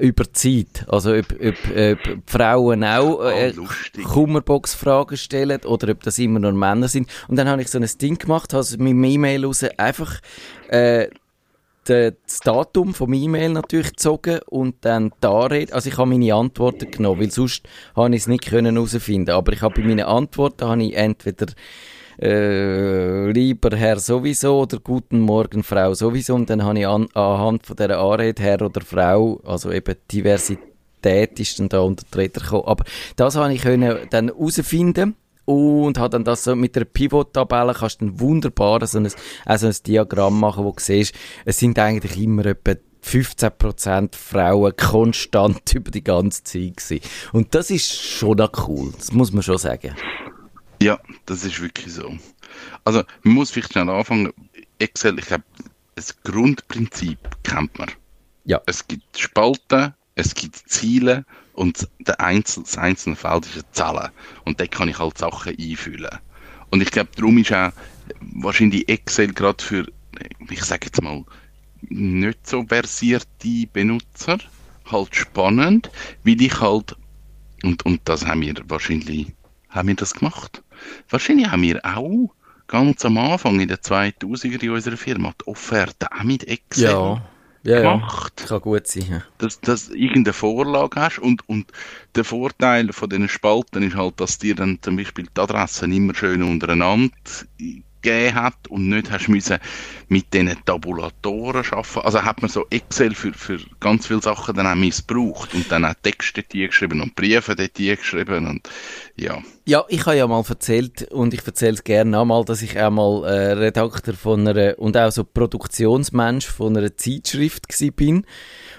über 0.00 0.32
Zeit. 0.32 0.84
Also 0.88 1.12
ob, 1.12 1.32
ob, 1.32 1.42
ob 1.42 2.02
die 2.02 2.22
Frauen 2.26 2.84
auch 2.84 3.24
äh, 3.24 3.50
Ah, 3.50 3.52
lustig. 3.54 4.04
Kummerbox-Fragen 4.04 5.16
stellen 5.16 5.60
oder 5.64 5.92
ob 5.92 6.02
das 6.02 6.18
immer 6.18 6.40
nur 6.40 6.52
Männer 6.52 6.88
sind. 6.88 7.08
Und 7.28 7.36
dann 7.36 7.48
habe 7.48 7.62
ich 7.62 7.68
so 7.68 7.78
ein 7.78 7.88
Ding 8.00 8.18
gemacht, 8.18 8.52
habe 8.52 8.66
mit 8.78 8.90
dem 8.90 9.04
E-Mail 9.04 9.44
raus 9.44 9.64
einfach 9.76 10.20
äh, 10.68 11.08
das 11.84 12.40
Datum 12.42 12.94
vom 12.94 13.12
E-Mail 13.12 13.50
natürlich 13.50 13.90
gezogen 13.90 14.40
und 14.46 14.76
dann 14.82 15.12
die 15.22 15.26
Anrede, 15.26 15.74
also 15.74 15.88
ich 15.88 15.98
habe 15.98 16.08
meine 16.08 16.34
Antworten 16.34 16.90
genommen, 16.90 17.20
weil 17.20 17.30
sonst 17.30 17.68
habe 17.94 18.14
ich 18.14 18.22
es 18.22 18.26
nicht 18.26 18.46
können 18.46 18.76
herausfinden. 18.76 19.30
Aber 19.30 19.52
ich 19.52 19.60
habe 19.60 19.80
bei 19.80 19.86
meinen 19.86 20.06
Antworten 20.06 20.66
habe 20.66 20.82
ich 20.82 20.96
entweder 20.96 21.46
äh, 22.20 23.30
lieber 23.30 23.76
Herr 23.76 23.98
sowieso 23.98 24.60
oder 24.60 24.78
guten 24.78 25.20
Morgen 25.20 25.62
Frau 25.62 25.94
sowieso 25.94 26.34
und 26.34 26.50
dann 26.50 26.64
habe 26.64 26.78
ich 26.78 26.86
an, 26.86 27.08
anhand 27.14 27.66
von 27.66 27.76
dieser 27.76 27.98
Anrede 27.98 28.42
Herr 28.42 28.62
oder 28.62 28.80
Frau, 28.80 29.40
also 29.44 29.72
eben 29.72 29.96
Diversität 30.10 31.38
ist 31.40 31.58
dann 31.58 31.68
da 31.68 31.80
unter 31.80 32.04
Räder 32.16 32.40
gekommen. 32.40 32.64
Aber 32.66 32.84
das 33.16 33.36
habe 33.36 33.52
ich 33.52 33.62
können 33.62 33.98
dann 34.10 34.28
herausfinden 34.28 35.16
und 35.44 35.98
hat 35.98 36.14
dann 36.14 36.24
das 36.24 36.44
so 36.44 36.56
mit 36.56 36.74
der 36.76 36.84
Pivot-Tabelle 36.84 37.74
kannst 37.74 38.00
du 38.00 38.06
dann 38.06 38.20
wunderbar 38.20 38.86
so 38.86 38.98
ein, 38.98 39.08
also 39.44 39.66
ein 39.66 39.76
Diagramm 39.86 40.40
machen, 40.40 40.64
wo 40.64 40.70
du 40.70 40.80
siehst, 40.80 41.14
es 41.44 41.58
sind 41.58 41.78
eigentlich 41.78 42.18
immer 42.18 42.46
etwa 42.46 42.72
15% 43.04 44.14
Frauen 44.14 44.74
konstant 44.76 45.74
über 45.74 45.90
die 45.90 46.04
ganze 46.04 46.44
Zeit 46.44 46.76
gewesen. 46.78 47.00
Und 47.32 47.54
das 47.54 47.70
ist 47.70 47.92
schon 47.92 48.40
cool, 48.66 48.92
das 48.96 49.12
muss 49.12 49.32
man 49.32 49.42
schon 49.42 49.58
sagen. 49.58 49.94
Ja, 50.84 51.00
das 51.24 51.46
ist 51.46 51.62
wirklich 51.62 51.94
so. 51.94 52.18
Also, 52.84 53.04
man 53.22 53.34
muss 53.36 53.50
vielleicht 53.50 53.72
schnell 53.72 53.88
anfangen. 53.88 54.34
Excel, 54.78 55.18
ich 55.18 55.24
glaube, 55.24 55.44
das 55.94 56.20
Grundprinzip 56.24 57.18
kennt 57.42 57.78
man. 57.78 57.90
Ja. 58.44 58.60
Es 58.66 58.86
gibt 58.86 59.18
Spalten, 59.18 59.94
es 60.14 60.34
gibt 60.34 60.56
Ziele 60.68 61.24
und 61.54 61.88
der 62.00 62.20
Einzel, 62.20 62.64
das 62.64 62.76
einzelne 62.76 63.16
Feld 63.16 63.46
ist 63.46 63.54
eine 63.54 63.72
Zahl. 63.72 64.12
Und 64.44 64.60
da 64.60 64.66
kann 64.66 64.90
ich 64.90 64.98
halt 64.98 65.16
Sachen 65.16 65.56
einfüllen. 65.58 66.18
Und 66.68 66.82
ich 66.82 66.90
glaube, 66.90 67.08
darum 67.16 67.38
ist 67.38 67.50
auch 67.50 67.72
wahrscheinlich 68.20 68.86
Excel 68.86 69.32
gerade 69.32 69.64
für, 69.64 69.86
ich 70.50 70.64
sage 70.64 70.88
jetzt 70.88 71.00
mal, 71.00 71.24
nicht 71.80 72.46
so 72.46 72.62
versierte 72.66 73.66
Benutzer 73.72 74.36
halt 74.92 75.16
spannend, 75.16 75.90
weil 76.24 76.42
ich 76.42 76.60
halt, 76.60 76.94
und, 77.62 77.86
und 77.86 78.02
das 78.04 78.26
haben 78.26 78.42
wir 78.42 78.54
wahrscheinlich, 78.68 79.32
haben 79.74 79.88
wir 79.88 79.94
das 79.94 80.14
gemacht? 80.14 80.62
Wahrscheinlich 81.08 81.50
haben 81.50 81.62
wir 81.62 81.80
auch 81.84 82.30
ganz 82.66 83.04
am 83.04 83.18
Anfang 83.18 83.60
in 83.60 83.68
den 83.68 83.76
2000er 83.76 84.62
in 84.62 84.70
unserer 84.70 84.96
Firma 84.96 85.32
die 85.40 85.46
Offerte 85.46 86.10
auch 86.12 86.22
mit 86.22 86.44
Excel 86.48 86.90
ja, 86.90 87.22
ja. 87.62 87.80
gemacht 87.80 88.44
Kann 88.48 88.60
gut 88.60 88.86
sein. 88.86 89.06
Ja. 89.10 89.22
dass, 89.38 89.60
dass 89.60 89.88
du 89.88 89.94
irgendeine 89.94 90.32
Vorlage 90.32 91.00
hast 91.00 91.18
und, 91.18 91.48
und 91.48 91.70
der 92.14 92.24
Vorteil 92.24 92.92
von 92.92 93.10
diesen 93.10 93.28
Spalten 93.28 93.82
ist 93.82 93.96
halt, 93.96 94.20
dass 94.20 94.38
dir 94.38 94.54
dann 94.54 94.78
zum 94.80 94.96
Beispiel 94.96 95.26
die 95.26 95.40
Adressen 95.40 95.92
immer 95.92 96.14
schön 96.14 96.42
untereinander 96.42 97.12
gegeben 98.04 98.34
hat 98.34 98.68
und 98.68 98.88
nicht 98.88 99.10
hast 99.10 99.28
müssen 99.28 99.58
mit 100.08 100.32
diesen 100.32 100.54
Tabulatoren 100.64 101.64
arbeiten. 101.70 102.00
Also 102.00 102.22
hat 102.22 102.42
man 102.42 102.50
so 102.50 102.66
Excel 102.70 103.14
für, 103.14 103.32
für 103.32 103.58
ganz 103.80 104.06
viele 104.06 104.22
Sachen 104.22 104.54
dann 104.54 104.66
auch 104.66 104.74
missbraucht 104.74 105.54
und 105.54 105.70
dann 105.72 105.84
auch 105.84 105.94
Texte 106.02 106.42
dort 106.42 106.70
geschrieben 106.70 107.00
und 107.00 107.16
Briefe 107.16 107.56
dort 107.56 107.74
geschrieben 107.74 108.46
und 108.46 108.68
ja. 109.16 109.42
Ja, 109.66 109.84
ich 109.88 110.04
habe 110.04 110.16
ja 110.16 110.26
mal 110.26 110.44
erzählt 110.46 111.10
und 111.10 111.32
ich 111.32 111.46
erzähle 111.46 111.72
es 111.72 111.84
gerne 111.84 112.10
nochmal, 112.10 112.44
dass 112.44 112.62
ich 112.62 112.78
auch 112.78 112.90
mal 112.90 113.24
äh, 113.24 113.52
Redakteur 113.52 114.14
von 114.14 114.46
einer 114.46 114.78
und 114.78 114.96
auch 114.96 115.10
so 115.10 115.24
Produktionsmensch 115.24 116.46
von 116.46 116.76
einer 116.76 116.96
Zeitschrift 116.96 117.68
gsi 117.68 117.90
bin. 117.90 118.26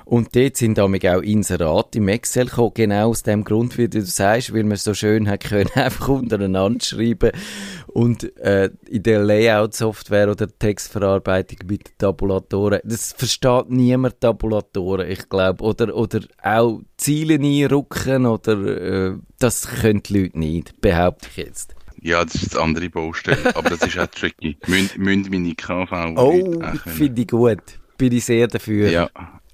Und 0.06 0.36
dort 0.36 0.56
sind 0.56 0.78
damit 0.78 1.06
auch 1.08 1.22
Inserate 1.22 1.98
im 1.98 2.08
Excel 2.08 2.46
gekommen, 2.46 2.72
genau 2.76 3.10
aus 3.10 3.24
dem 3.24 3.44
Grund, 3.44 3.78
wie 3.78 3.90
du 3.90 4.02
sagst, 4.04 4.54
weil 4.54 4.64
man 4.64 4.78
so 4.78 4.94
schön 4.94 5.28
hat 5.28 5.44
können, 5.44 5.70
einfach 5.76 6.10
untereinander 6.10 6.84
schreiben. 6.84 7.32
Und 7.88 8.38
äh, 8.38 8.70
in 8.88 9.04
der 9.04 9.24
Layout-Software 9.24 10.30
oder 10.30 10.48
Textverarbeitung 10.48 11.60
mit 11.68 11.98
Tabulatoren, 11.98 12.82
das 12.84 13.14
versteht 13.14 13.70
niemand 13.70 14.22
Tabulatoren, 14.22 15.10
ich 15.10 15.28
glaube. 15.28 15.64
Oder, 15.64 15.96
oder 15.96 16.22
auch 16.44 16.82
Ziele 16.98 17.36
einrücken 17.36 18.28
oder 18.28 18.64
äh, 18.64 19.14
das 19.40 19.68
können 19.68 20.04
die 20.04 20.22
Leute 20.22 20.40
nicht, 20.40 20.82
behaupte 20.82 21.30
ich 21.32 21.38
jetzt. 21.38 21.76
Ja, 22.02 22.24
das 22.24 22.36
ist 22.36 22.56
eine 22.56 22.66
andere 22.66 22.90
Baustelle, 22.90 23.40
aber 23.56 23.72
das 23.72 23.82
ist 23.82 23.98
auch 23.98 24.06
tricky. 24.08 24.58
Müssen, 24.68 25.02
müssen 25.02 25.32
meine 25.32 25.56
KV 25.56 26.14
Oh, 26.18 26.62
finde 26.86 27.22
ich 27.24 27.28
gut. 27.28 27.64
Bin 27.98 28.12
ich 28.12 28.26
sehr 28.26 28.48
dafür. 28.48 28.90
Ja, 28.90 29.10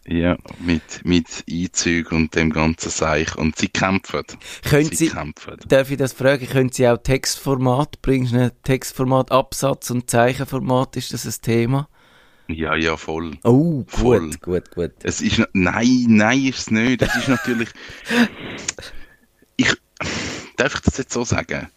ja, 0.08 0.38
mit, 0.60 1.06
mit 1.06 1.28
Einzügen 1.50 2.18
und 2.18 2.36
dem 2.36 2.52
ganzen 2.52 2.90
Seich. 2.90 3.36
Und 3.36 3.58
sie 3.58 3.68
kämpfen. 3.68 4.24
Können 4.64 4.90
sie 4.90 4.96
Sie, 4.96 5.10
kämpfen. 5.10 5.58
darf 5.68 5.92
ich 5.92 5.98
das 5.98 6.14
fragen, 6.14 6.48
können 6.48 6.72
Sie 6.72 6.88
auch 6.88 6.98
Textformat, 6.98 8.02
bringst 8.02 8.34
du 8.34 8.40
ein 8.40 8.52
Textformat, 8.64 9.32
Absatz 9.32 9.90
und 9.92 10.10
Zeichenformat, 10.10 10.96
ist 10.98 11.14
das 11.14 11.26
ein 11.26 11.42
Thema? 11.42 11.88
Ja, 12.48 12.76
ja, 12.76 12.98
voll. 12.98 13.38
Oh, 13.44 13.84
gut, 13.84 13.90
Voll. 13.92 14.32
gut, 14.42 14.72
gut. 14.72 14.92
Es 15.04 15.22
ist, 15.22 15.42
nein, 15.54 16.06
nein, 16.10 16.44
ist 16.46 16.60
es 16.60 16.72
nicht. 16.72 17.02
Es 17.02 17.16
ist 17.16 17.30
natürlich, 17.30 17.70
ich, 19.56 19.74
darf 20.58 20.76
ich 20.76 20.82
das 20.82 20.98
jetzt 20.98 21.14
so 21.14 21.24
sagen? 21.24 21.70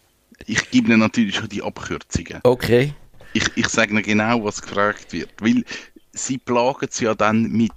Ich 0.45 0.69
gebe 0.71 0.87
ihnen 0.89 0.99
natürlich 0.99 1.35
schon 1.35 1.47
die 1.49 1.61
Abkürzungen. 1.63 2.39
Okay. 2.43 2.93
Ich, 3.33 3.45
ich 3.55 3.67
sage 3.69 3.91
ihnen 3.91 4.03
genau, 4.03 4.43
was 4.43 4.61
gefragt 4.61 5.13
wird. 5.13 5.29
Weil 5.39 5.63
sie 6.11 6.37
plagen 6.37 6.87
es 6.89 6.99
ja 6.99 7.15
dann 7.15 7.43
mit 7.51 7.71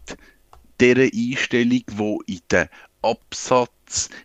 der 0.80 0.96
Einstellung, 1.12 1.82
wo 1.92 2.20
in 2.26 2.40
den 2.50 2.68
Absatz 3.02 3.70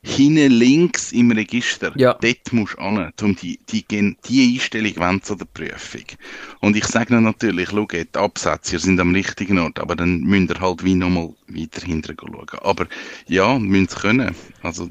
hinten 0.03 0.51
links 0.51 1.11
im 1.11 1.31
Register, 1.31 1.91
Ja. 1.95 2.17
dort 2.19 2.53
musst 2.53 2.75
du 2.77 2.81
hin, 2.81 3.11
um 3.21 3.35
die, 3.35 3.59
die, 3.69 3.85
die 4.27 4.53
Einstellung 4.53 4.95
wollen 4.97 5.23
zu 5.23 5.35
der 5.35 5.45
Prüfung. 5.45 6.03
Und 6.59 6.75
ich 6.75 6.85
sage 6.85 7.19
natürlich, 7.19 7.69
schau, 7.69 7.85
die 7.85 8.05
Absätze, 8.13 8.75
ihr 8.75 8.79
sind 8.79 8.99
am 8.99 9.13
richtigen 9.13 9.59
Ort, 9.59 9.79
aber 9.79 9.95
dann 9.95 10.21
müsst 10.21 10.51
ihr 10.51 10.59
halt 10.59 10.83
wie 10.83 10.95
nochmal 10.95 11.29
weiter 11.47 11.85
hinten 11.85 12.15
schauen. 12.19 12.47
Aber 12.61 12.87
ja, 13.27 13.57
müssen 13.59 13.85
es 13.85 13.95
können. 13.95 14.35
Also, 14.61 14.89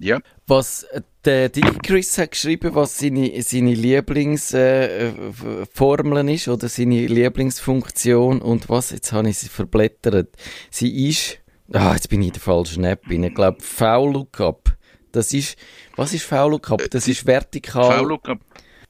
ja. 0.00 0.20
Was 0.46 0.86
der 1.24 1.48
Digi 1.50 1.78
Chris 1.82 2.16
hat 2.18 2.32
geschrieben, 2.32 2.74
was 2.74 2.98
seine, 2.98 3.40
seine 3.42 3.74
Lieblingsformeln 3.74 6.28
äh, 6.28 6.34
ist 6.34 6.48
oder 6.48 6.68
seine 6.68 7.06
Lieblingsfunktion 7.06 8.40
und 8.40 8.68
was, 8.68 8.90
jetzt 8.90 9.12
habe 9.12 9.28
ich 9.28 9.38
sie 9.38 9.48
verblättert. 9.48 10.28
Sie 10.70 11.08
ist, 11.08 11.38
ah, 11.72 11.92
jetzt 11.94 12.08
bin 12.08 12.20
ich 12.22 12.28
in 12.28 12.32
der 12.34 12.42
falschen 12.42 12.84
App, 12.84 13.10
ich 13.10 13.34
glaube 13.34 13.60
V-Lookup. 13.60 14.76
Das 15.12 15.32
ist, 15.32 15.56
was 15.96 16.12
ist 16.14 16.24
V-Lookup? 16.24 16.88
Das 16.90 17.08
ist 17.08 17.26
vertikal. 17.26 17.98
V-Lookup. 17.98 18.38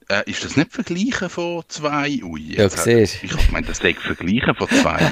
Äh, 0.09 0.29
ist 0.29 0.43
das 0.43 0.55
nicht 0.57 0.71
Vergleichen 0.73 1.29
von 1.29 1.63
zwei? 1.67 2.19
Ui, 2.23 2.53
Ja, 2.55 2.63
jetzt 2.63 2.77
hat- 2.77 2.83
siehst. 2.83 3.23
Ich 3.23 3.51
meine, 3.51 3.65
das 3.67 3.79
ist 3.79 3.97
Vergleichen 3.99 4.53
von 4.55 4.67
zwei, 4.69 5.11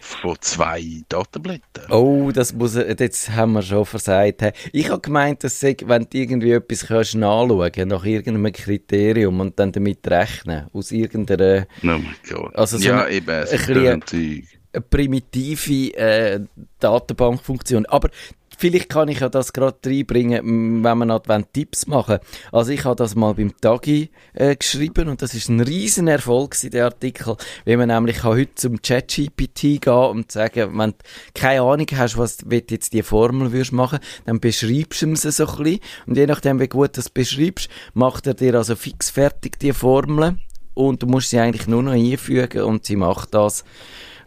von 0.00 0.36
zwei 0.40 1.02
Datenblättern. 1.08 1.90
Oh, 1.90 2.30
das 2.32 2.52
muss, 2.54 2.74
jetzt 2.74 3.30
haben 3.30 3.52
wir 3.52 3.62
schon 3.62 3.84
versagt. 3.84 4.42
Ich 4.72 4.88
habe 4.88 5.00
gemeint, 5.00 5.44
dass 5.44 5.60
sei, 5.60 5.76
wenn 5.84 6.02
du 6.08 6.18
irgendwie 6.18 6.52
etwas 6.52 6.86
kannst 6.86 7.14
nachschauen, 7.16 7.88
nach 7.88 8.04
irgendeinem 8.04 8.52
Kriterium 8.52 9.40
und 9.40 9.58
dann 9.58 9.72
damit 9.72 10.06
rechnen, 10.08 10.68
aus 10.72 10.90
irgendeiner 10.90 11.66
Oh 11.82 11.86
mein 11.86 12.06
Gott. 12.28 12.56
Also 12.56 12.78
so 12.78 12.84
ja, 12.88 13.04
ein- 13.04 13.12
eben, 13.12 13.28
es 13.30 13.52
ein 13.52 13.58
ein 13.58 13.76
eine 14.02 14.42
primitive 14.80 15.94
äh, 15.96 16.40
Datenbankfunktion. 16.80 17.86
Aber 17.86 18.10
vielleicht 18.58 18.88
kann 18.88 19.08
ich 19.08 19.20
ja 19.20 19.28
das 19.28 19.52
gerade 19.52 19.76
reinbringen, 19.84 20.84
wenn 20.84 20.98
noch 20.98 21.26
wollen, 21.26 21.46
Tipps 21.52 21.86
machen. 21.86 22.18
Also 22.52 22.72
ich 22.72 22.84
habe 22.84 22.96
das 22.96 23.14
mal 23.14 23.34
beim 23.34 23.56
Tagi 23.60 24.10
äh, 24.32 24.56
geschrieben 24.56 25.08
und 25.08 25.22
das 25.22 25.34
ist 25.34 25.48
ein 25.48 25.60
riesen 25.60 26.08
Erfolg 26.08 26.52
gewesen, 26.52 26.70
der 26.70 26.84
Artikel, 26.86 27.36
weil 27.64 27.76
man 27.76 27.88
nämlich 27.88 28.18
kann 28.18 28.36
heute 28.36 28.54
zum 28.54 28.80
ChatGPT 28.80 29.80
gehen 29.80 29.92
und 29.92 30.32
sagen, 30.32 30.78
wenn 30.78 30.90
du 30.90 30.96
keine 31.34 31.62
Ahnung 31.62 31.86
hast, 31.94 32.18
was 32.18 32.38
du 32.38 32.46
jetzt 32.50 32.92
die 32.92 33.02
Formel 33.02 33.52
würdest 33.52 33.72
machen, 33.72 33.98
dann 34.24 34.40
beschreibst 34.40 35.02
du 35.02 35.14
sie 35.16 35.30
so 35.30 35.46
ein 35.46 35.62
bisschen 35.62 35.80
und 36.06 36.16
je 36.16 36.26
nachdem, 36.26 36.60
wie 36.60 36.68
gut 36.68 36.88
du 36.88 37.00
das 37.00 37.10
beschreibst, 37.10 37.68
macht 37.92 38.26
er 38.26 38.34
dir 38.34 38.54
also 38.54 38.76
fix 38.76 39.10
fertig 39.10 39.58
die 39.58 39.72
Formel 39.72 40.36
und 40.74 41.02
du 41.02 41.06
musst 41.06 41.30
sie 41.30 41.38
eigentlich 41.38 41.66
nur 41.66 41.82
noch 41.82 41.92
einfügen 41.92 42.62
und 42.62 42.84
sie 42.84 42.96
macht 42.96 43.34
das. 43.34 43.64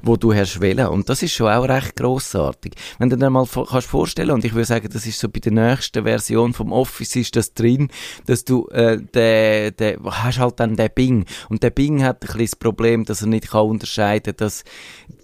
Wo 0.01 0.17
du 0.17 0.33
hast 0.33 0.61
wählen. 0.61 0.87
Und 0.87 1.09
das 1.09 1.23
ist 1.23 1.33
schon 1.33 1.49
auch 1.49 1.67
recht 1.67 1.95
grossartig. 1.95 2.73
Wenn 2.99 3.09
du 3.09 3.17
dir 3.17 3.29
mal 3.29 3.45
kannst 3.45 3.87
vorstellen, 3.87 4.31
und 4.31 4.45
ich 4.45 4.53
würde 4.53 4.65
sagen, 4.65 4.89
das 4.91 5.05
ist 5.05 5.19
so 5.19 5.29
bei 5.29 5.39
der 5.39 5.51
nächsten 5.51 6.03
Version 6.03 6.53
vom 6.53 6.71
Office 6.71 7.15
ist 7.15 7.35
das 7.35 7.53
drin, 7.53 7.89
dass 8.25 8.45
du, 8.45 8.67
äh, 8.69 8.99
der, 9.13 9.71
der, 9.71 9.97
hast 10.03 10.39
halt 10.39 10.59
dann 10.59 10.75
den 10.75 10.89
Bing. 10.93 11.25
Und 11.49 11.63
der 11.63 11.69
Bing 11.69 12.03
hat 12.03 12.17
ein 12.17 12.27
bisschen 12.27 12.45
das 12.45 12.55
Problem, 12.55 13.05
dass 13.05 13.21
er 13.21 13.27
nicht 13.27 13.51
kann 13.51 13.65
unterscheiden, 13.65 14.33
dass 14.37 14.63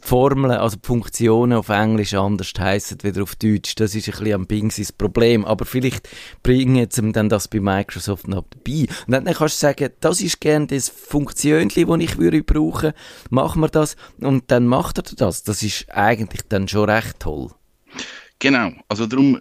Formeln, 0.02 0.52
also 0.52 0.76
die 0.76 0.86
Funktionen 0.86 1.54
auf 1.58 1.70
Englisch 1.70 2.14
anders 2.14 2.52
heissen 2.60 2.98
wieder 3.04 3.24
auf 3.24 3.36
Deutsch. 3.36 3.76
Das 3.76 3.96
ist 3.96 4.10
ein 4.10 4.12
bisschen 4.12 4.34
am 4.34 4.48
Bing 4.48 4.70
sein 4.70 4.88
Problem. 4.98 5.46
Aber 5.46 5.66
vielleicht 5.66 6.10
bringen 6.44 6.88
sie 6.90 7.12
dann 7.14 7.30
das 7.30 7.48
bei 7.48 7.62
Microsoft 7.62 8.28
noch 8.28 8.44
dabei. 8.50 8.88
Und 9.08 9.12
dann 9.14 9.26
kannst 9.26 9.56
du 9.56 9.68
sagen, 9.68 9.90
das 10.02 10.20
ist 10.20 10.42
gerne 10.42 10.68
das 10.68 10.90
Funktionchen, 10.90 11.88
das 11.88 12.00
ich 12.00 12.18
würde 12.18 12.44
brauchen. 12.44 12.92
Machen 13.30 13.62
wir 13.62 13.70
das. 13.70 13.96
Und 14.20 14.52
dann 14.52 14.63
macht 14.68 14.98
er 14.98 15.04
das. 15.04 15.44
Das 15.44 15.64
ist 15.64 15.90
eigentlich 15.92 16.42
dann 16.50 16.68
schon 16.68 16.90
recht 16.90 17.20
toll. 17.20 17.52
Genau. 18.40 18.72
Also 18.88 19.06
darum 19.08 19.40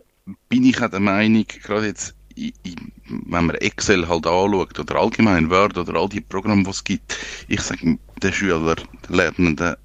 bin 0.49 0.65
ich 0.65 0.81
auch 0.83 0.91
der 0.91 1.01
Meinung, 1.01 1.45
gerade 1.47 1.87
jetzt 1.87 2.15
wenn 2.35 3.47
man 3.47 3.51
Excel 3.57 4.09
halt 4.09 4.27
anschaut 4.27 4.79
oder 4.79 4.97
allgemein 4.97 5.51
Word 5.51 5.77
oder 5.77 5.99
all 6.01 6.09
die 6.09 6.21
Programme, 6.21 6.65
die 6.65 6.71
es 6.71 6.85
gibt, 6.85 7.17
ich 7.49 7.61
sage, 7.61 7.99
der 8.23 8.33
Schüler, 8.33 8.75
der 8.75 8.85
Lernende, 9.15 9.79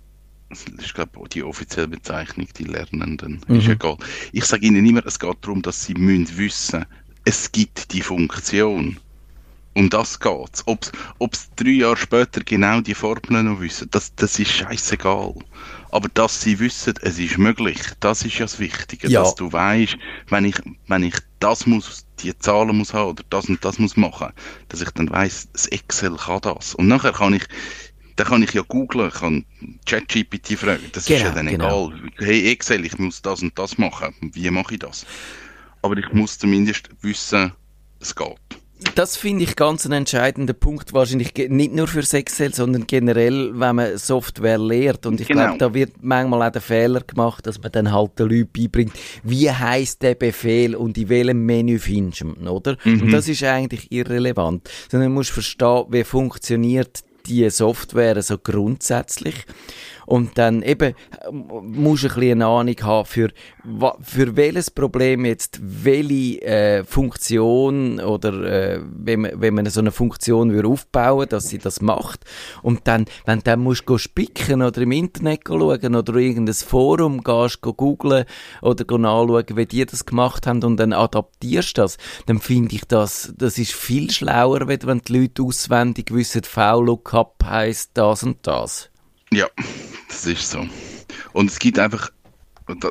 das 0.49 0.63
ist, 0.63 0.93
glaube 0.93 1.11
ich, 1.23 1.29
die 1.29 1.43
offizielle 1.43 1.89
Bezeichnung, 1.89 2.47
die 2.57 2.63
Lernenden. 2.63 3.41
Mhm. 3.47 3.59
Ist 3.59 3.67
egal. 3.67 3.97
Ich 4.31 4.45
sage 4.45 4.65
ihnen 4.65 4.85
immer, 4.85 5.05
es 5.05 5.19
geht 5.19 5.37
darum, 5.41 5.61
dass 5.61 5.83
sie 5.83 5.93
müssen 5.95 6.37
wissen, 6.37 6.85
es 7.25 7.51
gibt 7.51 7.91
die 7.91 8.01
Funktion. 8.01 8.97
Um 9.77 9.91
das 9.91 10.19
geht's. 10.19 10.63
Ob 10.65 10.91
es 11.31 11.51
drei 11.55 11.69
Jahre 11.69 11.97
später 11.97 12.43
genau 12.43 12.81
die 12.81 12.95
Formeln 12.95 13.45
noch 13.45 13.61
wissen, 13.61 13.87
das, 13.91 14.11
das 14.15 14.39
ist 14.39 14.51
scheißegal. 14.51 15.35
Aber 15.91 16.09
dass 16.15 16.41
sie 16.41 16.57
wissen, 16.57 16.95
es 17.03 17.19
ist 17.19 17.37
möglich, 17.37 17.77
das 17.99 18.25
ist 18.25 18.39
ja 18.39 18.45
das 18.45 18.59
Wichtige. 18.59 19.07
Ja. 19.07 19.21
Dass 19.21 19.35
du 19.35 19.53
weißt, 19.53 19.95
wenn 20.29 20.45
ich, 20.45 20.55
wenn 20.87 21.03
ich 21.03 21.13
das 21.39 21.67
muss, 21.67 22.07
die 22.23 22.35
Zahlen 22.39 22.75
muss 22.75 22.95
haben 22.95 23.11
oder 23.11 23.23
das 23.29 23.49
und 23.49 23.63
das 23.63 23.77
muss 23.77 23.95
machen, 23.95 24.33
dass 24.69 24.81
ich 24.81 24.89
dann 24.89 25.11
weiß, 25.11 25.49
das 25.53 25.67
Excel 25.67 26.15
kann 26.17 26.41
das. 26.41 26.73
Und 26.73 26.87
nachher 26.87 27.13
kann 27.13 27.35
ich 27.35 27.45
dann 28.15 28.25
kann 28.25 28.41
ich 28.41 28.53
ja 28.53 28.63
googlen, 28.63 29.11
kann 29.11 29.45
ChatGPT 29.85 30.57
fragen. 30.57 30.89
Das 30.93 31.05
genau, 31.05 31.17
ist 31.17 31.23
ja 31.23 31.29
genau, 31.29 31.35
dann 31.35 31.47
genau. 31.47 31.91
egal. 31.91 32.11
Hey 32.17 32.51
Excel, 32.51 32.83
ich 32.83 32.97
muss 32.97 33.21
das 33.21 33.43
und 33.43 33.59
das 33.59 33.77
machen. 33.77 34.15
Wie 34.21 34.49
mache 34.49 34.73
ich 34.73 34.79
das? 34.79 35.05
Aber 35.83 35.95
ich 35.97 36.11
muss 36.13 36.39
zumindest 36.39 36.89
wissen, 37.01 37.51
es 37.99 38.15
geht. 38.15 38.57
Das 38.93 39.17
finde 39.17 39.43
ich 39.43 39.55
ganz 39.55 39.85
ein 39.85 39.91
entscheidender 39.91 40.53
Punkt, 40.53 40.93
wahrscheinlich 40.93 41.33
nicht 41.35 41.73
nur 41.73 41.87
für 41.87 42.03
Excel, 42.15 42.53
sondern 42.53 42.85
generell, 42.85 43.51
wenn 43.59 43.75
man 43.75 43.97
Software 43.97 44.59
lehrt. 44.59 45.05
Und 45.05 45.19
ich 45.19 45.27
genau. 45.27 45.45
glaube, 45.45 45.57
da 45.57 45.73
wird 45.73 45.93
manchmal 46.01 46.47
auch 46.47 46.51
der 46.51 46.61
Fehler 46.61 47.01
gemacht, 47.01 47.47
dass 47.47 47.61
man 47.61 47.71
dann 47.71 47.91
halt 47.91 48.19
den 48.19 48.29
Leuten 48.29 48.49
beibringt, 48.55 48.93
wie 49.23 49.49
heißt 49.51 50.01
der 50.03 50.15
Befehl 50.15 50.75
und 50.75 50.97
in 50.97 51.09
welchem 51.09 51.45
Menü 51.45 51.79
findest 51.79 52.21
du 52.21 52.25
ihn, 52.27 52.47
oder? 52.47 52.77
Mhm. 52.83 53.03
Und 53.03 53.11
das 53.11 53.27
ist 53.27 53.43
eigentlich 53.43 53.91
irrelevant. 53.91 54.69
Sondern 54.91 55.09
man 55.09 55.15
muss 55.15 55.29
verstehen, 55.29 55.85
wie 55.89 56.03
funktioniert 56.03 57.03
die 57.25 57.49
Software 57.49 58.21
so 58.21 58.37
grundsätzlich. 58.37 59.45
Und 60.07 60.37
dann 60.37 60.61
eben 60.61 60.95
musst 61.61 62.03
du 62.03 62.07
ein 62.07 62.13
bisschen 62.15 62.41
eine 62.41 62.45
Ahnung 62.47 62.75
haben, 62.81 63.05
für, 63.05 63.29
für 64.01 64.35
welches 64.37 64.71
Problem 64.71 65.25
jetzt 65.25 65.59
welche 65.61 66.41
äh, 66.43 66.83
Funktion 66.85 67.99
oder 67.99 68.43
äh, 68.43 68.79
wenn, 68.81 69.21
man, 69.21 69.31
wenn 69.41 69.53
man 69.53 69.65
so 69.65 69.81
eine 69.81 69.91
Funktion 69.91 70.53
würde 70.53 70.69
aufbauen 70.69 71.27
dass 71.27 71.49
sie 71.49 71.57
das 71.57 71.81
macht. 71.81 72.23
Und 72.63 72.87
dann, 72.87 73.05
wenn 73.25 73.39
du 73.39 73.43
dann 73.43 73.59
musst 73.59 73.83
du 73.85 73.97
spicken 73.97 74.61
oder 74.61 74.81
im 74.81 74.93
Internet 74.93 75.41
schauen 75.45 75.95
oder 75.95 76.15
irgendein 76.15 76.55
Forum 76.55 77.21
gehst, 77.21 77.61
googlen 77.61 78.23
oder 78.61 78.97
nachschauen, 78.97 79.45
wie 79.55 79.65
die 79.65 79.85
das 79.85 80.05
gemacht 80.05 80.47
haben 80.47 80.63
und 80.63 80.77
dann 80.77 80.93
adaptierst 80.93 81.77
das, 81.77 81.97
dann 82.27 82.39
finde 82.39 82.75
ich 82.75 82.85
das, 82.85 83.33
das 83.37 83.57
ist 83.57 83.73
viel 83.73 84.09
schlauer, 84.09 84.69
wenn 84.69 85.01
die 85.01 85.19
Leute 85.19 85.43
auswendig 85.43 86.13
wissen, 86.13 86.43
V-Lookup 86.43 87.43
heisst 87.43 87.91
das 87.95 88.23
und 88.23 88.47
das. 88.47 88.89
Ja, 89.31 89.47
das 90.07 90.25
ist 90.25 90.49
so. 90.49 90.65
Und 91.33 91.51
es 91.51 91.59
gibt 91.59 91.79
einfach, 91.79 92.11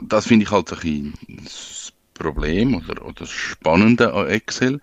das 0.03 0.27
finde 0.27 0.45
ich 0.45 0.51
halt 0.51 0.73
ein 0.73 1.15
das 1.43 1.93
Problem 2.15 2.75
oder, 2.75 3.05
oder 3.05 3.21
das 3.21 3.31
Spannende 3.31 4.13
an 4.13 4.29
Excel. 4.29 4.81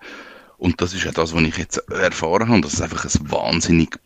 Und 0.57 0.81
das 0.81 0.93
ist 0.93 1.03
ja 1.03 1.11
das, 1.11 1.33
was 1.33 1.43
ich 1.43 1.57
jetzt 1.57 1.77
erfahren 1.89 2.49
habe, 2.49 2.61
dass 2.61 2.73
es 2.73 2.81
einfach 2.81 3.05
ein 3.05 3.31
wahnsinnig 3.31 3.99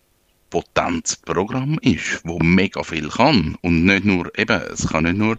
potentes 0.49 1.17
Programm 1.17 1.77
ist, 1.81 2.21
wo 2.23 2.39
mega 2.39 2.83
viel 2.83 3.09
kann. 3.09 3.57
Und 3.61 3.85
nicht 3.85 4.05
nur, 4.05 4.31
eben, 4.37 4.61
es 4.73 4.87
kann 4.87 5.03
nicht 5.03 5.17
nur 5.17 5.37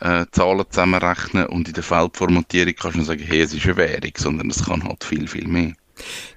äh, 0.00 0.26
Zahlen 0.30 0.64
zusammenrechnen 0.70 1.46
und 1.46 1.68
in 1.68 1.74
der 1.74 1.82
Feldformatierung 1.82 2.74
kannst 2.78 2.98
du 2.98 3.02
sagen, 3.02 3.22
hey, 3.22 3.40
es 3.40 3.52
ist 3.52 3.64
eine 3.66 3.76
Währung, 3.76 4.12
sondern 4.16 4.50
es 4.50 4.64
kann 4.64 4.84
halt 4.84 5.04
viel, 5.04 5.28
viel 5.28 5.48
mehr. 5.48 5.74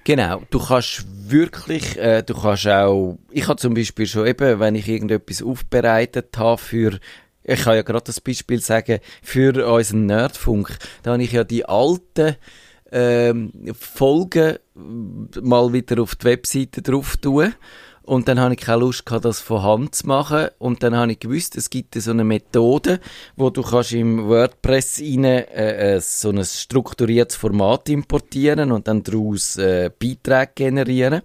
Genau, 0.04 0.42
du 0.50 0.58
kannst 0.58 1.06
wirklich, 1.30 1.98
äh, 1.98 2.22
du 2.22 2.34
kannst 2.34 2.66
auch, 2.66 3.18
ich 3.30 3.48
habe 3.48 3.56
zum 3.56 3.74
Beispiel 3.74 4.06
schon 4.06 4.26
eben, 4.26 4.60
wenn 4.60 4.74
ich 4.74 4.88
irgendetwas 4.88 5.42
aufbereitet 5.42 6.36
habe 6.36 6.58
für 6.58 6.98
ich 7.48 7.62
kann 7.62 7.76
ja 7.76 7.82
gerade 7.82 8.04
das 8.04 8.20
Beispiel 8.20 8.60
sagen, 8.60 8.98
für 9.22 9.66
unseren 9.66 10.04
Nerdfunk, 10.04 10.76
da 11.02 11.12
habe 11.12 11.22
ich 11.22 11.32
ja 11.32 11.44
die 11.44 11.64
alten 11.64 12.36
ähm, 12.92 13.52
Folgen 13.72 14.58
mal 14.74 15.72
wieder 15.72 16.02
auf 16.02 16.14
die 16.14 16.26
Webseite 16.26 16.82
drauf 16.82 17.16
tun 17.16 17.54
und 18.08 18.26
dann 18.26 18.40
habe 18.40 18.54
ich 18.54 18.60
keine 18.60 18.80
Lust 18.80 19.04
gehabt, 19.04 19.26
das 19.26 19.40
von 19.40 19.62
Hand 19.62 19.94
zu 19.94 20.06
machen. 20.06 20.48
Und 20.58 20.82
dann 20.82 20.96
habe 20.96 21.12
ich 21.12 21.20
gewusst, 21.20 21.56
es 21.56 21.68
gibt 21.68 21.94
so 21.94 22.10
eine 22.10 22.24
Methode, 22.24 23.00
wo 23.36 23.50
du 23.50 23.60
kannst 23.60 23.92
im 23.92 24.26
WordPress 24.26 25.00
rein, 25.00 25.24
äh, 25.24 25.96
äh, 25.96 26.00
so 26.00 26.30
ein 26.30 26.42
strukturiertes 26.42 27.36
Format 27.36 27.90
importieren 27.90 28.72
und 28.72 28.88
dann 28.88 29.02
daraus 29.02 29.58
äh, 29.58 29.90
Beiträge 29.90 30.52
generieren. 30.54 31.20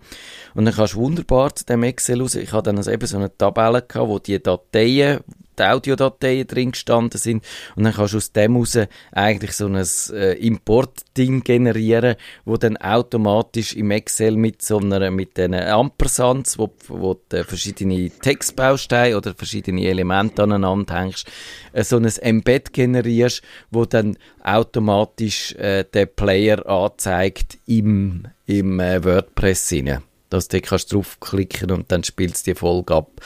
Und 0.56 0.65
dann 0.65 0.74
kannst 0.74 0.96
du 0.96 0.98
wunderbar 0.98 1.56
zu 1.56 1.63
dem 1.65 1.84
Excel 1.84 2.22
raus. 2.22 2.36
Ich 2.36 2.52
habe 2.52 2.63
dann 2.63 2.76
also 2.76 2.91
eben 2.91 3.08
so 3.08 3.15
eine 3.15 3.36
Tabelle 3.36 3.82
gehabt, 3.82 4.10
wo 4.10 4.19
die 4.19 4.43
Dateien, 4.43 5.22
die 5.58 5.63
Audiodateien 5.63 6.48
drin 6.48 6.72
gestanden 6.72 7.20
sind. 7.20 7.44
Und 7.76 7.84
dann 7.84 7.94
kannst 7.94 8.13
du 8.13 8.18
aus 8.18 8.32
dem 8.32 8.56
raus 8.56 8.78
eigentlich 9.12 9.54
so 9.54 9.68
ein 9.68 9.76
äh, 9.76 10.34
Import-Ding 10.34 11.44
generieren, 11.44 12.16
wo 12.46 12.58
dann 12.58 12.78
automatisch 12.78 13.76
im 13.76 13.92
Excel 13.92 14.36
mit 14.38 14.62
so 14.62 14.80
einer, 14.80 15.12
mit 15.12 15.38
den 15.38 15.54
Ampersands, 15.54 16.58
wo, 16.58 16.74
wo 16.88 17.20
du 17.30 17.44
verschiedene 17.44 18.10
Textbausteine 18.10 19.18
oder 19.18 19.34
verschiedene 19.34 19.86
Elemente 19.86 20.44
aneinander 20.44 21.00
hängst, 21.00 21.28
äh, 21.74 21.84
so 21.84 21.98
ein 21.98 22.06
Embed 22.06 22.74
generierst, 22.74 23.42
wo 23.72 23.86
dann 23.86 24.18
automatisch 24.44 25.54
äh, 25.56 25.84
der 25.84 26.06
Player 26.06 26.66
anzeigt 26.68 27.58
im, 27.66 28.28
im 28.46 28.80
äh, 28.80 29.04
WordPress 29.04 29.70
hinein 29.70 30.04
dass 30.34 30.48
du 30.48 30.60
kannst 30.62 30.91
draufklicken 30.91 31.72
und 31.72 31.91
dann 31.91 32.04
spielt 32.04 32.34
es 32.34 32.43
die 32.43 32.56
Folge 32.56 32.96
ab 32.96 33.22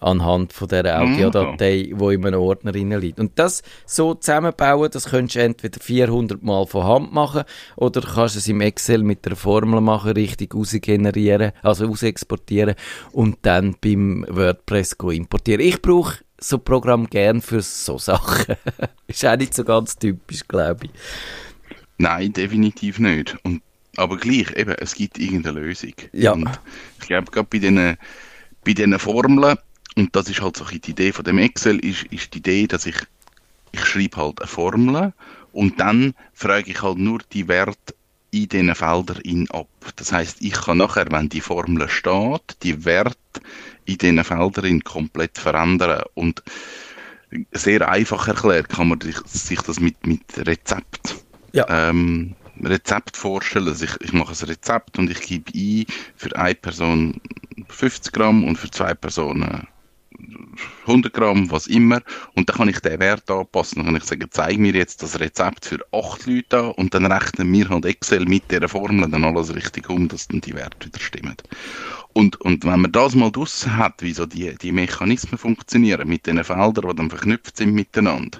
anhand 0.00 0.52
von 0.52 0.68
der 0.68 0.84
mhm. 0.84 1.14
Audiodatei, 1.14 1.88
mhm. 1.90 1.98
die 1.98 2.14
in 2.14 2.26
einem 2.26 2.40
Ordner 2.40 2.72
liegt. 2.72 3.20
Und 3.20 3.38
das 3.38 3.62
so 3.86 4.14
zusammenbauen, 4.14 4.90
das 4.90 5.06
könntest 5.06 5.36
du 5.36 5.40
entweder 5.40 5.80
400 5.80 6.42
Mal 6.42 6.66
von 6.66 6.84
Hand 6.84 7.12
machen 7.12 7.44
oder 7.76 8.00
kannst 8.00 8.36
es 8.36 8.48
im 8.48 8.60
Excel 8.60 9.02
mit 9.02 9.24
der 9.24 9.36
Formel 9.36 9.80
machen, 9.80 10.12
richtig 10.12 10.54
rausgenerieren, 10.54 11.52
also 11.62 11.86
rausexportieren 11.86 12.74
und 13.12 13.38
dann 13.42 13.76
beim 13.80 14.26
WordPress 14.28 14.96
importieren. 15.00 15.60
Ich 15.60 15.82
brauche 15.82 16.18
so 16.38 16.56
ein 16.56 16.64
Programm 16.64 17.08
gern 17.08 17.40
für 17.40 17.62
so 17.62 17.98
Sachen. 17.98 18.56
Ist 19.06 19.24
auch 19.24 19.36
nicht 19.36 19.54
so 19.54 19.64
ganz 19.64 19.96
typisch, 19.96 20.46
glaube 20.46 20.86
ich. 20.86 20.90
Nein, 21.98 22.32
definitiv 22.32 22.98
nicht. 22.98 23.36
Und, 23.44 23.62
aber 23.96 24.16
gleich, 24.16 24.50
eben, 24.56 24.74
es 24.78 24.94
gibt 24.94 25.18
irgendeine 25.18 25.60
Lösung. 25.60 25.94
Ja. 26.12 26.32
Und 26.32 26.48
ich 27.00 27.06
glaube, 27.06 27.30
gerade 27.30 27.48
bei 27.50 27.58
diesen 27.58 27.96
bei 28.64 28.74
diesen 28.74 28.98
Formeln 28.98 29.58
und 29.96 30.16
das 30.16 30.28
ist 30.28 30.40
halt 30.40 30.56
so 30.56 30.64
die 30.64 30.90
Idee 30.90 31.12
von 31.12 31.24
dem 31.24 31.38
Excel, 31.38 31.78
ist, 31.78 32.04
ist 32.04 32.32
die 32.34 32.38
Idee, 32.38 32.66
dass 32.66 32.86
ich, 32.86 32.96
ich 33.72 33.84
schreibe 33.84 34.16
halt 34.16 34.40
eine 34.40 34.48
Formel 34.48 35.12
und 35.52 35.78
dann 35.78 36.14
frage 36.32 36.70
ich 36.70 36.82
halt 36.82 36.98
nur 36.98 37.20
die 37.32 37.48
Werte 37.48 37.94
in 38.30 38.48
diesen 38.48 38.74
Feldern 38.74 39.46
ab. 39.50 39.68
Das 39.96 40.12
heißt, 40.12 40.38
ich 40.40 40.52
kann 40.52 40.78
nachher, 40.78 41.06
wenn 41.10 41.28
die 41.28 41.42
Formel 41.42 41.86
steht, 41.88 42.56
die 42.62 42.84
Werte 42.86 43.16
in 43.84 43.98
diesen 43.98 44.24
Feldern 44.24 44.82
komplett 44.82 45.36
verändern 45.36 46.02
und 46.14 46.42
sehr 47.52 47.86
einfach 47.88 48.28
erklärt 48.28 48.68
kann 48.68 48.88
man 48.88 49.00
sich 49.00 49.60
das 49.60 49.80
mit, 49.80 50.06
mit 50.06 50.22
Rezept, 50.36 51.16
ja. 51.52 51.66
ähm, 51.68 52.34
Rezept 52.62 53.16
vorstellen. 53.16 53.68
Also 53.68 53.84
ich, 53.84 54.00
ich 54.00 54.12
mache 54.12 54.32
ein 54.32 54.48
Rezept 54.48 54.98
und 54.98 55.10
ich 55.10 55.20
gebe 55.20 55.52
ein 55.54 55.86
für 56.16 56.34
eine 56.36 56.54
Person 56.54 57.20
50 57.68 58.12
Gramm 58.12 58.44
und 58.44 58.56
für 58.56 58.70
zwei 58.70 58.94
Personen 58.94 59.66
100 60.86 61.12
Gramm, 61.12 61.50
was 61.50 61.66
immer. 61.66 62.00
Und 62.34 62.48
dann 62.48 62.56
kann 62.56 62.68
ich 62.68 62.80
den 62.80 63.00
Wert 63.00 63.30
anpassen. 63.30 63.76
Dann 63.76 63.86
kann 63.86 63.96
ich 63.96 64.04
sagen, 64.04 64.28
zeig 64.30 64.58
mir 64.58 64.72
jetzt 64.72 65.02
das 65.02 65.18
Rezept 65.18 65.64
für 65.64 65.80
8 65.92 66.26
Leute 66.26 66.58
an 66.58 66.70
und 66.72 66.94
dann 66.94 67.10
rechnen 67.10 67.52
wir 67.52 67.68
halt 67.68 67.86
Excel 67.86 68.24
mit 68.26 68.50
dieser 68.50 68.68
Formel 68.68 69.08
dann 69.10 69.24
alles 69.24 69.54
richtig 69.54 69.88
um, 69.88 70.08
dass 70.08 70.28
dann 70.28 70.40
die 70.40 70.54
Werte 70.54 70.86
wieder 70.86 71.00
stimmen. 71.00 71.36
Und, 72.12 72.40
und 72.42 72.64
wenn 72.64 72.80
man 72.80 72.92
das 72.92 73.14
mal 73.14 73.30
draussen 73.30 73.76
hat, 73.76 74.02
wie 74.02 74.12
so 74.12 74.26
die, 74.26 74.54
die 74.56 74.72
Mechanismen 74.72 75.38
funktionieren, 75.38 76.08
mit 76.08 76.26
den 76.26 76.44
Feldern, 76.44 76.88
die 76.90 76.96
dann 76.96 77.10
verknüpft 77.10 77.56
sind 77.56 77.72
miteinander, 77.72 78.38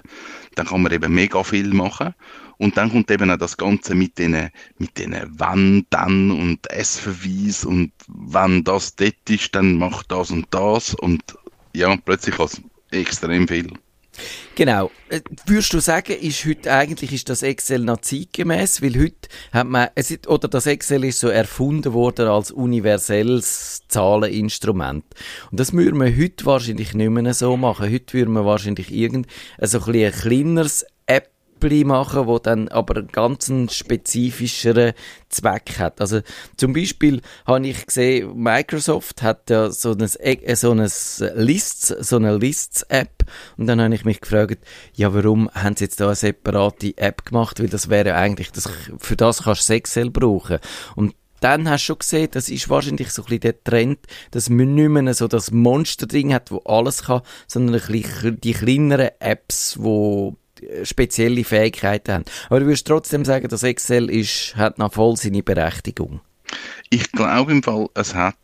dann 0.55 0.67
kann 0.67 0.81
man 0.81 0.91
eben 0.91 1.13
mega 1.13 1.43
viel 1.43 1.73
machen. 1.73 2.13
Und 2.57 2.77
dann 2.77 2.91
kommt 2.91 3.11
eben 3.11 3.29
auch 3.29 3.37
das 3.37 3.57
Ganze 3.57 3.95
mit 3.95 4.17
den, 4.17 4.49
mit 4.77 4.97
den 4.97 5.13
Wenn, 5.37 5.85
dann 5.89 6.31
und 6.31 6.69
S-Verweis 6.69 7.65
und 7.65 7.91
wenn 8.07 8.63
das 8.63 8.95
dort 8.95 9.29
ist, 9.29 9.55
dann 9.55 9.77
macht 9.77 10.11
das 10.11 10.31
und 10.31 10.47
das 10.51 10.93
und 10.93 11.21
ja, 11.75 11.95
plötzlich 11.97 12.37
hast 12.37 12.61
extrem 12.91 13.47
viel. 13.47 13.73
Genau. 14.55 14.91
Äh, 15.09 15.21
würdest 15.45 15.73
du 15.73 15.79
sagen, 15.79 16.13
ist 16.13 16.45
heute 16.45 16.71
eigentlich 16.71 17.11
ist 17.13 17.29
das 17.29 17.43
Excel 17.43 17.79
noch 17.79 18.01
zeitgemäß? 18.01 18.81
Weil 18.81 18.95
heute 18.99 19.29
hat 19.51 19.67
man, 19.67 19.89
es 19.95 20.13
oder 20.27 20.47
das 20.47 20.67
Excel 20.67 21.05
ist 21.05 21.19
so 21.19 21.27
erfunden 21.27 21.93
worden 21.93 22.27
als 22.27 22.51
universelles 22.51 23.81
Zahleninstrument. 23.87 25.05
Und 25.51 25.59
das 25.59 25.73
würden 25.73 25.99
wir 25.99 26.15
heute 26.15 26.45
wahrscheinlich 26.45 26.93
nicht 26.93 27.09
mehr 27.09 27.33
so 27.33 27.57
machen. 27.57 27.91
Heute 27.91 28.13
würden 28.13 28.33
wir 28.33 28.45
wahrscheinlich 28.45 28.91
irgend, 28.93 29.27
also 29.57 29.79
ein, 29.79 29.95
ein 29.95 30.11
kleineres 30.11 30.85
App 31.05 31.32
Machen, 31.85 32.27
wo 32.27 32.39
dann 32.39 32.67
aber 32.67 32.97
einen 32.97 33.07
ganz 33.07 33.51
spezifischeren 33.73 34.93
Zweck 35.29 35.79
hat. 35.79 36.01
Also 36.01 36.19
zum 36.57 36.73
Beispiel 36.73 37.21
habe 37.45 37.65
ich 37.65 37.85
gesehen, 37.85 38.35
Microsoft 38.35 39.21
hat 39.21 39.49
ja 39.49 39.69
so 39.71 39.91
ein, 39.91 40.01
äh, 40.01 40.55
so 40.55 40.73
Lists, 40.73 41.87
so 41.87 42.17
eine 42.17 42.37
Lists-App 42.37 43.25
und 43.57 43.67
dann 43.67 43.81
habe 43.81 43.95
ich 43.95 44.03
mich 44.03 44.19
gefragt, 44.19 44.59
ja 44.93 45.13
warum 45.13 45.49
haben 45.53 45.77
sie 45.77 45.85
jetzt 45.85 46.01
da 46.01 46.07
eine 46.07 46.15
separate 46.15 46.97
App 46.97 47.25
gemacht, 47.25 47.61
weil 47.61 47.69
das 47.69 47.89
wäre 47.89 48.09
ja 48.09 48.15
eigentlich, 48.15 48.51
das, 48.51 48.69
für 48.97 49.15
das 49.15 49.43
kannst 49.43 49.69
du 49.69 49.73
Excel 49.73 50.09
brauchen. 50.09 50.59
Und 50.95 51.15
dann 51.43 51.69
hast 51.69 51.83
du 51.83 51.85
schon 51.87 51.99
gesehen, 51.99 52.29
das 52.31 52.47
ist 52.47 52.69
wahrscheinlich 52.69 53.11
so 53.11 53.21
ein 53.23 53.25
bisschen 53.25 53.41
der 53.41 53.63
Trend, 53.63 53.99
dass 54.31 54.49
man 54.49 54.75
nicht 54.75 54.89
mehr 54.89 55.13
so 55.13 55.27
das 55.27 55.51
Monster-Ding 55.51 56.33
hat, 56.33 56.51
wo 56.51 56.59
alles 56.59 57.03
kann, 57.03 57.21
sondern 57.47 57.81
ein 57.81 57.91
bisschen 57.91 58.39
die 58.39 58.53
kleineren 58.53 59.09
Apps, 59.19 59.77
wo 59.77 60.37
spezielle 60.83 61.43
Fähigkeiten 61.43 62.13
haben. 62.13 62.25
Aber 62.47 62.59
du 62.59 62.65
würdest 62.65 62.87
trotzdem 62.87 63.25
sagen, 63.25 63.47
dass 63.47 63.63
Excel 63.63 64.09
ist, 64.09 64.55
hat 64.55 64.77
noch 64.77 64.93
voll 64.93 65.17
seine 65.17 65.43
Berechtigung. 65.43 66.21
Ich 66.89 67.11
glaube 67.11 67.51
im 67.51 67.63
Fall, 67.63 67.87
es 67.93 68.13
hat 68.13 68.35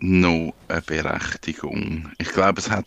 noch 0.00 0.54
eine 0.68 0.82
Berechtigung. 0.82 2.10
Ich 2.18 2.28
glaube, 2.28 2.60
es 2.60 2.70
hat 2.70 2.86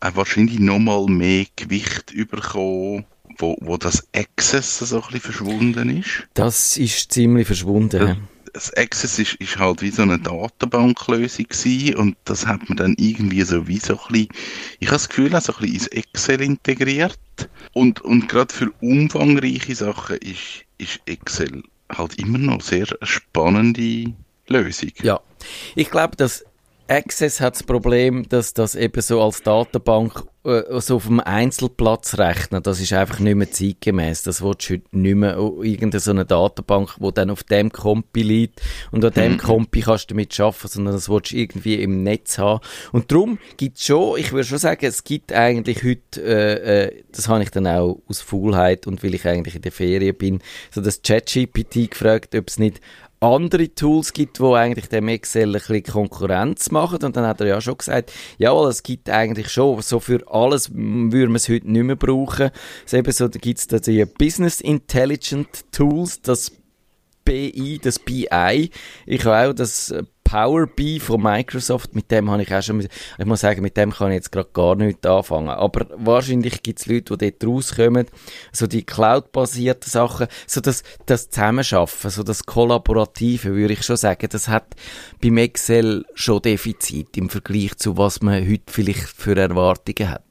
wahrscheinlich 0.00 0.58
noch 0.58 0.78
mal 0.78 1.06
mehr 1.06 1.46
Gewicht 1.56 2.14
bekommen, 2.30 3.04
wo, 3.38 3.56
wo 3.60 3.76
das 3.76 4.06
Access 4.14 4.78
so 4.78 4.96
ein 4.96 5.02
bisschen 5.02 5.20
verschwunden 5.20 5.98
ist. 5.98 6.28
Das 6.34 6.76
ist 6.76 7.12
ziemlich 7.12 7.46
verschwunden 7.46 8.28
das 8.52 8.72
Access 8.74 9.18
ist, 9.18 9.34
ist 9.34 9.58
halt 9.58 9.82
wie 9.82 9.90
so 9.90 10.02
eine 10.02 10.18
Datenbanklösung 10.18 11.46
und 11.96 12.16
das 12.24 12.46
hat 12.46 12.68
man 12.68 12.76
dann 12.76 12.94
irgendwie 12.98 13.42
so 13.42 13.66
wie 13.66 13.78
so 13.78 13.94
ein 13.94 14.12
bisschen, 14.12 14.28
ich 14.78 14.88
habe 14.88 14.96
das 14.96 15.08
Gefühl, 15.08 15.30
so 15.30 15.36
ein 15.36 15.60
bisschen 15.60 15.74
ins 15.74 15.86
Excel 15.88 16.42
integriert 16.42 17.18
und, 17.72 18.00
und 18.02 18.28
gerade 18.28 18.54
für 18.54 18.70
umfangreiche 18.80 19.74
Sachen 19.74 20.16
ist, 20.18 20.64
ist 20.78 21.00
Excel 21.06 21.62
halt 21.90 22.18
immer 22.18 22.38
noch 22.38 22.60
sehr 22.60 22.86
spannende 23.02 24.12
Lösung. 24.48 24.92
Ja, 25.02 25.20
ich 25.74 25.90
glaube, 25.90 26.16
dass 26.16 26.44
Access 26.92 27.40
hat 27.40 27.54
das 27.54 27.62
Problem, 27.62 28.28
dass 28.28 28.52
das 28.52 28.74
eben 28.74 29.00
so 29.00 29.22
als 29.22 29.42
Datenbank 29.42 30.24
äh, 30.44 30.80
so 30.80 30.96
auf 30.96 31.06
dem 31.06 31.20
Einzelplatz 31.20 32.18
rechnet. 32.18 32.66
Das 32.66 32.80
ist 32.80 32.92
einfach 32.92 33.18
nicht 33.18 33.34
mehr 33.34 33.50
zeitgemäß. 33.50 34.24
Das 34.24 34.42
willst 34.42 34.68
du 34.68 34.74
heute 34.74 34.84
nicht 34.90 35.14
mehr 35.14 35.40
oh, 35.40 35.62
irgendeine 35.62 36.00
so 36.00 36.10
eine 36.10 36.26
Datenbank, 36.26 36.96
wo 36.98 37.10
dann 37.10 37.30
auf 37.30 37.44
dem 37.44 37.72
Kompi 37.72 38.22
liegt 38.22 38.60
und 38.90 39.04
an 39.04 39.12
dem 39.12 39.32
mhm. 39.32 39.38
Kompi 39.38 39.80
kannst 39.80 40.10
du 40.10 40.14
damit 40.14 40.38
arbeiten, 40.38 40.68
sondern 40.68 40.94
das 40.94 41.08
willst 41.08 41.32
du 41.32 41.36
irgendwie 41.36 41.76
im 41.76 42.02
Netz 42.02 42.38
haben. 42.38 42.60
Und 42.92 43.10
darum 43.10 43.38
gibt 43.56 43.78
es 43.78 43.86
schon, 43.86 44.18
ich 44.18 44.32
würde 44.32 44.44
schon 44.44 44.58
sagen, 44.58 44.84
es 44.84 45.04
gibt 45.04 45.32
eigentlich 45.32 45.84
heute, 45.84 46.20
äh, 46.20 46.86
äh, 46.86 47.02
das 47.10 47.28
habe 47.28 47.42
ich 47.42 47.50
dann 47.50 47.66
auch 47.66 48.02
aus 48.06 48.20
Faulheit 48.20 48.86
und 48.86 49.02
weil 49.02 49.14
ich 49.14 49.26
eigentlich 49.26 49.54
in 49.54 49.62
der 49.62 49.72
Ferien 49.72 50.16
bin, 50.16 50.40
so 50.70 50.80
das 50.80 51.02
ChatGPT 51.02 51.90
gefragt, 51.90 52.34
ob 52.34 52.48
es 52.48 52.58
nicht 52.58 52.80
andere 53.22 53.74
Tools 53.74 54.12
gibt, 54.12 54.38
die 54.38 54.44
eigentlich 54.44 54.88
dem 54.88 55.08
Excel 55.08 55.48
ein 55.48 55.52
bisschen 55.52 55.82
Konkurrenz 55.84 56.70
machen. 56.70 57.02
Und 57.02 57.16
dann 57.16 57.26
hat 57.26 57.40
er 57.40 57.46
ja 57.46 57.60
schon 57.60 57.78
gesagt, 57.78 58.12
ja, 58.38 58.52
es 58.68 58.82
gibt 58.82 59.08
eigentlich 59.08 59.48
schon, 59.48 59.80
so 59.82 60.00
für 60.00 60.20
alles 60.30 60.70
würden 60.72 61.32
wir 61.32 61.36
es 61.36 61.48
heute 61.48 61.70
nicht 61.70 61.84
mehr 61.84 61.96
brauchen. 61.96 62.50
So 62.86 62.96
eben 62.96 63.12
so, 63.12 63.28
da 63.28 63.38
gibt 63.38 63.58
es 63.58 63.82
die 63.82 64.04
Business 64.04 64.60
Intelligent 64.60 65.72
Tools, 65.72 66.20
das 66.20 66.52
BI, 67.24 67.78
das 67.82 67.98
BI. 67.98 68.70
Ich 69.06 69.24
habe 69.24 69.50
auch 69.50 69.54
das 69.54 69.94
Power 70.32 70.66
BI 70.66 70.98
von 70.98 71.22
Microsoft, 71.22 71.94
mit 71.94 72.10
dem 72.10 72.30
habe 72.30 72.42
ich 72.42 72.54
auch 72.54 72.62
schon, 72.62 72.80
ich 72.80 73.26
muss 73.26 73.40
sagen, 73.40 73.60
mit 73.60 73.76
dem 73.76 73.92
kann 73.92 74.12
ich 74.12 74.14
jetzt 74.14 74.32
gerade 74.32 74.48
gar 74.54 74.76
nichts 74.76 75.06
anfangen. 75.06 75.50
Aber 75.50 75.86
wahrscheinlich 75.94 76.62
gibt 76.62 76.80
es 76.80 76.86
Leute, 76.86 77.18
die 77.18 77.38
dort 77.38 77.46
rauskommen, 77.46 78.06
so 78.50 78.66
die 78.66 78.82
Cloud-basierten 78.82 79.90
Sachen, 79.90 80.28
so 80.46 80.62
das, 80.62 80.84
das 81.04 81.28
Zusammenschaffen, 81.28 82.08
so 82.08 82.22
das 82.22 82.46
Kollaborative, 82.46 83.54
würde 83.54 83.74
ich 83.74 83.82
schon 83.82 83.98
sagen, 83.98 84.26
das 84.30 84.48
hat 84.48 84.74
beim 85.20 85.36
Excel 85.36 86.06
schon 86.14 86.40
Defizit 86.40 87.14
im 87.18 87.28
Vergleich 87.28 87.76
zu 87.76 87.98
was 87.98 88.22
man 88.22 88.48
heute 88.48 88.72
vielleicht 88.72 89.08
für 89.08 89.36
Erwartungen 89.36 90.10
hat. 90.10 90.24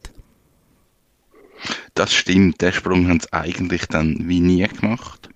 Das 1.94 2.12
stimmt, 2.12 2.60
den 2.60 2.74
Sprung 2.74 3.08
haben 3.08 3.20
sie 3.20 3.32
eigentlich 3.32 3.86
dann 3.86 4.28
wie 4.28 4.40
nie 4.40 4.68
gemacht. 4.68 5.30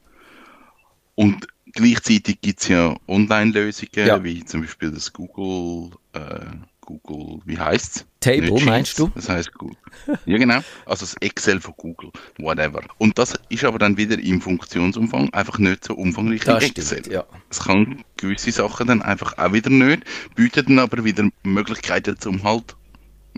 Und 1.14 1.46
gleichzeitig 1.76 2.42
gibt 2.42 2.62
es 2.62 2.68
ja 2.70 2.96
Online-Lösungen, 3.08 4.08
ja. 4.08 4.24
wie 4.24 4.44
zum 4.44 4.62
Beispiel 4.62 4.92
das 4.92 5.14
Google, 5.14 5.92
äh, 6.14 6.46
Google, 6.82 7.42
wie 7.46 7.60
heißt's? 7.60 8.06
Table, 8.20 8.52
Nicht 8.52 8.66
meinst 8.66 8.98
du? 8.98 9.12
Das 9.14 9.30
heißt 9.30 9.54
Google. 9.54 9.78
ja, 10.26 10.38
genau. 10.38 10.60
Also 10.86 11.06
das 11.06 11.16
Excel 11.20 11.62
von 11.62 11.76
Google, 11.78 12.12
whatever. 12.40 12.82
Und 12.98 13.20
das 13.20 13.36
ist 13.50 13.64
aber 13.64 13.78
dann 13.78 13.98
wieder 13.98 14.18
im 14.18 14.42
Funktionsumfang 14.42 15.32
einfach 15.32 15.60
nicht 15.60 15.84
so 15.84 15.94
umfangreich 15.94 16.42
das 16.44 16.64
wie 16.64 16.68
Excel. 16.68 17.00
Stimmt, 17.00 17.14
ja. 17.14 17.24
Es 17.50 17.60
kann 17.60 18.04
gewisse 18.18 18.52
Sachen 18.52 18.88
dann 18.88 19.02
einfach 19.04 19.38
auch 19.38 19.54
wieder 19.54 19.70
nicht, 19.70 20.04
bietet 20.36 20.70
dann 20.70 20.80
aber 20.80 21.04
wieder 21.04 21.30
Möglichkeiten 21.44 22.18
zum 22.20 22.44
halt 22.44 22.76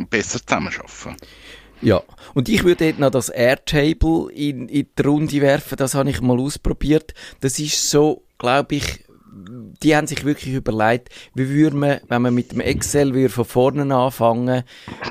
besser 0.09 0.39
zusammenarbeiten. 0.45 1.17
Ja, 1.81 2.01
und 2.33 2.49
ich 2.49 2.63
würde 2.63 2.85
dort 2.85 2.99
noch 2.99 3.11
das 3.11 3.29
Airtable 3.29 4.31
in, 4.33 4.67
in 4.67 4.87
die 4.97 5.01
Runde 5.01 5.41
werfen, 5.41 5.77
das 5.77 5.93
habe 5.93 6.09
ich 6.09 6.21
mal 6.21 6.39
ausprobiert. 6.39 7.13
Das 7.39 7.59
ist 7.59 7.89
so 7.89 8.23
glaube 8.37 8.75
ich, 8.75 9.05
die 9.83 9.95
haben 9.95 10.07
sich 10.07 10.23
wirklich 10.23 10.53
überlegt, 10.53 11.09
wie 11.35 11.49
würde 11.49 11.75
man, 11.75 11.99
wenn 12.07 12.21
man 12.21 12.33
mit 12.33 12.51
dem 12.51 12.59
Excel 12.59 13.13
würde 13.13 13.29
von 13.29 13.45
vorne 13.45 13.95
anfangen, 13.95 14.63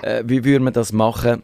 äh, 0.02 0.24
wie 0.26 0.44
würde 0.44 0.64
man 0.64 0.72
das 0.72 0.92
machen, 0.92 1.42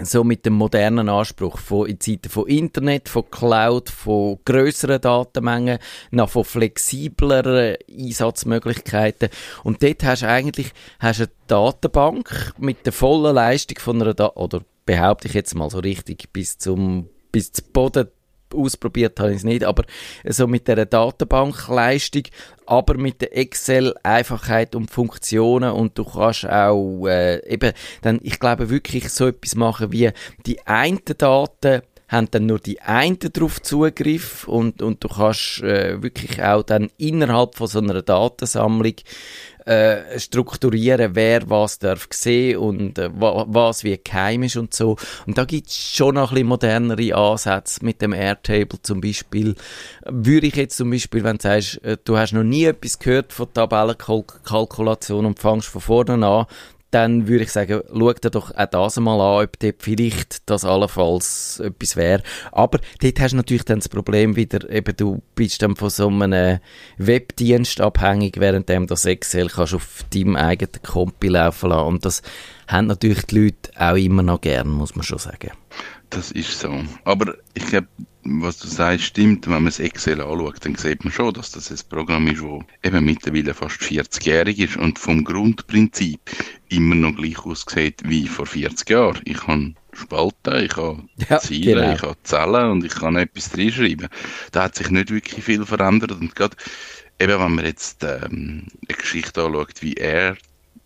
so 0.00 0.24
mit 0.24 0.46
dem 0.46 0.54
modernen 0.54 1.08
Anspruch 1.08 1.58
von 1.58 1.86
in 1.86 2.00
Zeiten 2.00 2.30
von 2.30 2.46
Internet, 2.46 3.08
von 3.08 3.30
Cloud, 3.30 3.90
von 3.90 4.38
größeren 4.44 5.00
Datenmengen, 5.00 5.78
noch 6.10 6.30
von 6.30 6.44
flexibleren 6.44 7.76
Einsatzmöglichkeiten. 7.90 9.28
Und 9.64 9.82
dort 9.82 10.02
hast 10.04 10.22
du 10.22 10.28
eigentlich 10.28 10.72
hast 10.98 11.20
eine 11.20 11.30
Datenbank 11.46 12.54
mit 12.58 12.86
der 12.86 12.92
vollen 12.92 13.34
Leistung 13.34 13.78
von 13.78 14.00
einer, 14.00 14.14
da 14.14 14.28
oder 14.34 14.62
behaupte 14.86 15.28
ich 15.28 15.34
jetzt 15.34 15.54
mal 15.54 15.68
so 15.68 15.80
richtig, 15.80 16.32
bis 16.32 16.58
zum 16.58 17.08
bis 17.30 17.52
zum 17.52 17.66
Boden 17.72 18.08
ausprobiert 18.54 19.18
habe 19.20 19.30
ich 19.30 19.38
es 19.38 19.44
nicht, 19.44 19.64
aber 19.64 19.84
so 20.28 20.46
mit 20.46 20.68
der 20.68 20.86
Datenbankleistung, 20.86 22.24
aber 22.66 22.94
mit 22.94 23.20
der 23.20 23.36
Excel-Einfachheit 23.36 24.74
und 24.74 24.90
Funktionen 24.90 25.72
und 25.72 25.98
du 25.98 26.04
kannst 26.04 26.46
auch 26.46 27.06
äh, 27.06 27.46
eben 27.46 27.72
dann, 28.02 28.20
ich 28.22 28.38
glaube 28.38 28.70
wirklich 28.70 29.08
so 29.10 29.26
etwas 29.26 29.54
machen 29.54 29.92
wie 29.92 30.10
die 30.46 30.66
einen 30.66 31.00
Daten 31.18 31.82
haben 32.12 32.30
dann 32.30 32.46
nur 32.46 32.58
die 32.58 32.80
einen 32.82 33.18
darauf 33.18 33.62
Zugriff 33.62 34.46
und, 34.46 34.82
und 34.82 35.02
du 35.02 35.08
kannst 35.08 35.62
äh, 35.62 36.02
wirklich 36.02 36.42
auch 36.42 36.62
dann 36.62 36.90
innerhalb 36.98 37.56
von 37.56 37.66
so 37.66 37.78
einer 37.78 38.02
Datensammlung 38.02 38.94
äh, 39.64 40.18
strukturieren, 40.18 41.14
wer 41.14 41.48
was 41.48 41.78
darf 41.78 42.08
sehen 42.10 42.58
und 42.58 42.98
äh, 42.98 43.10
was 43.12 43.84
wie 43.84 43.98
geheim 44.02 44.42
ist 44.42 44.56
und 44.56 44.74
so. 44.74 44.96
Und 45.26 45.38
da 45.38 45.44
gibt 45.44 45.68
es 45.68 45.76
schon 45.76 46.14
noch 46.14 46.30
ein 46.30 46.34
bisschen 46.34 46.48
modernere 46.48 47.14
Ansätze 47.14 47.84
mit 47.84 48.02
dem 48.02 48.12
Airtable 48.12 48.80
zum 48.82 49.00
Beispiel. 49.00 49.54
Würde 50.06 50.46
ich 50.46 50.56
jetzt 50.56 50.76
zum 50.76 50.90
Beispiel, 50.90 51.24
wenn 51.24 51.38
du 51.38 51.42
sagst, 51.42 51.82
äh, 51.84 51.96
du 52.02 52.16
hast 52.16 52.32
noch 52.32 52.44
nie 52.44 52.64
etwas 52.64 52.98
gehört 52.98 53.32
von 53.32 53.52
Tabellenkalkulation 53.52 55.26
und 55.26 55.38
fangst 55.38 55.68
von 55.68 55.80
vorne 55.80 56.26
an, 56.26 56.46
dann 56.92 57.26
würde 57.26 57.44
ich 57.44 57.50
sagen, 57.50 57.80
schau 57.88 58.12
dir 58.12 58.30
doch 58.30 58.54
auch 58.54 58.66
das 58.66 59.00
mal 59.00 59.20
an, 59.20 59.44
ob 59.44 59.58
dort 59.58 59.82
vielleicht 59.82 60.48
das 60.48 60.64
allenfalls 60.64 61.60
etwas 61.60 61.96
wäre. 61.96 62.22
Aber 62.52 62.80
dort 63.00 63.20
hast 63.20 63.32
du 63.32 63.36
natürlich 63.36 63.64
dann 63.64 63.78
das 63.78 63.88
Problem 63.88 64.36
wieder, 64.36 64.68
eben 64.70 64.94
du 64.96 65.22
bist 65.34 65.62
dann 65.62 65.74
von 65.74 65.90
so 65.90 66.08
einem 66.08 66.60
Webdienst 66.98 67.80
abhängig, 67.80 68.38
während 68.38 68.68
das 68.68 69.04
Excel 69.06 69.48
kannst 69.48 69.74
auf 69.74 70.04
deinem 70.12 70.36
eigenen 70.36 70.82
Kompi 70.82 71.28
laufen 71.28 71.70
lassen. 71.70 71.86
Und 71.86 72.04
das 72.04 72.22
haben 72.68 72.86
natürlich 72.86 73.24
die 73.24 73.38
Leute 73.38 73.70
auch 73.76 73.96
immer 73.96 74.22
noch 74.22 74.42
gern, 74.42 74.68
muss 74.68 74.94
man 74.94 75.02
schon 75.02 75.18
sagen. 75.18 75.50
Das 76.12 76.30
ist 76.30 76.60
so. 76.60 76.84
Aber 77.04 77.34
ich 77.54 77.66
glaube, 77.66 77.88
was 78.24 78.58
du 78.58 78.68
sagst, 78.68 79.04
stimmt. 79.04 79.46
Wenn 79.46 79.54
man 79.54 79.64
das 79.66 79.80
Excel 79.80 80.20
anschaut, 80.20 80.64
dann 80.64 80.74
sieht 80.74 81.04
man 81.04 81.12
schon, 81.12 81.32
dass 81.32 81.50
das 81.50 81.70
ein 81.70 81.78
Programm 81.88 82.28
ist, 82.28 82.42
das 82.42 82.92
eben 82.92 83.04
mittlerweile 83.04 83.54
fast 83.54 83.80
40-jährig 83.80 84.58
ist 84.58 84.76
und 84.76 84.98
vom 84.98 85.24
Grundprinzip 85.24 86.20
immer 86.68 86.94
noch 86.94 87.16
gleich 87.16 87.38
aussieht 87.44 88.02
wie 88.04 88.28
vor 88.28 88.46
40 88.46 88.88
Jahren. 88.90 89.20
Ich 89.24 89.46
habe 89.46 89.74
Spalten, 89.92 90.64
ich 90.64 90.76
habe 90.76 91.02
Ja, 91.28 91.38
Ziele, 91.38 91.80
genau. 91.80 91.94
ich 91.94 92.02
habe 92.02 92.16
Zellen 92.22 92.70
und 92.70 92.84
ich 92.84 92.94
kann 92.94 93.16
etwas 93.16 93.56
reinschreiben. 93.56 94.08
Da 94.52 94.64
hat 94.64 94.74
sich 94.76 94.90
nicht 94.90 95.10
wirklich 95.10 95.44
viel 95.44 95.64
verändert 95.64 96.12
und 96.12 96.34
gerade 96.34 96.56
eben, 97.18 97.40
wenn 97.40 97.54
man 97.54 97.64
jetzt 97.64 98.04
ähm, 98.04 98.66
eine 98.88 98.98
Geschichte 98.98 99.42
anschaut 99.42 99.82
wie 99.82 99.94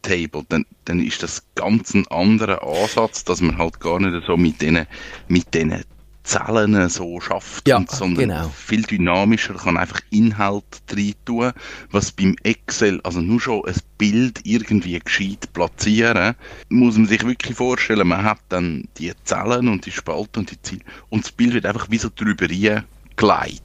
Airtable, 0.06 0.44
dann, 0.48 0.64
dann 0.84 1.00
ist 1.00 1.22
das 1.22 1.42
ganz 1.54 1.94
ein 1.94 2.06
anderer 2.08 2.62
Ansatz, 2.62 3.24
dass 3.24 3.40
man 3.40 3.58
halt 3.58 3.80
gar 3.80 4.00
nicht 4.00 4.26
so 4.26 4.36
mit 4.36 4.60
diesen 4.60 4.86
mit 5.28 5.52
denen 5.54 5.84
Zellen 6.26 6.88
so 6.88 7.20
schafft, 7.20 7.68
Ja, 7.68 7.76
und, 7.76 7.88
sondern 7.88 8.28
genau. 8.28 8.48
viel 8.48 8.82
dynamischer 8.82 9.54
kann 9.54 9.76
einfach 9.76 10.00
Inhalt 10.10 10.64
rein 10.90 11.14
tun, 11.24 11.52
was 11.92 12.10
beim 12.10 12.34
Excel, 12.42 13.00
also 13.04 13.20
nur 13.20 13.40
schon 13.40 13.64
ein 13.64 13.76
Bild 13.96 14.40
irgendwie 14.42 14.98
gescheit 14.98 15.52
platzieren, 15.52 16.34
muss 16.68 16.96
man 16.96 17.06
sich 17.06 17.24
wirklich 17.24 17.56
vorstellen, 17.56 18.08
man 18.08 18.24
hat 18.24 18.40
dann 18.48 18.88
die 18.98 19.12
Zellen 19.22 19.68
und 19.68 19.86
die 19.86 19.92
Spalten 19.92 20.40
und 20.40 20.50
die 20.50 20.60
Ziele 20.62 20.82
und 21.10 21.24
das 21.24 21.30
Bild 21.30 21.54
wird 21.54 21.66
einfach 21.66 21.86
wie 21.90 21.98
so 21.98 22.08
drüber 22.12 22.48
geleitet. 22.48 23.62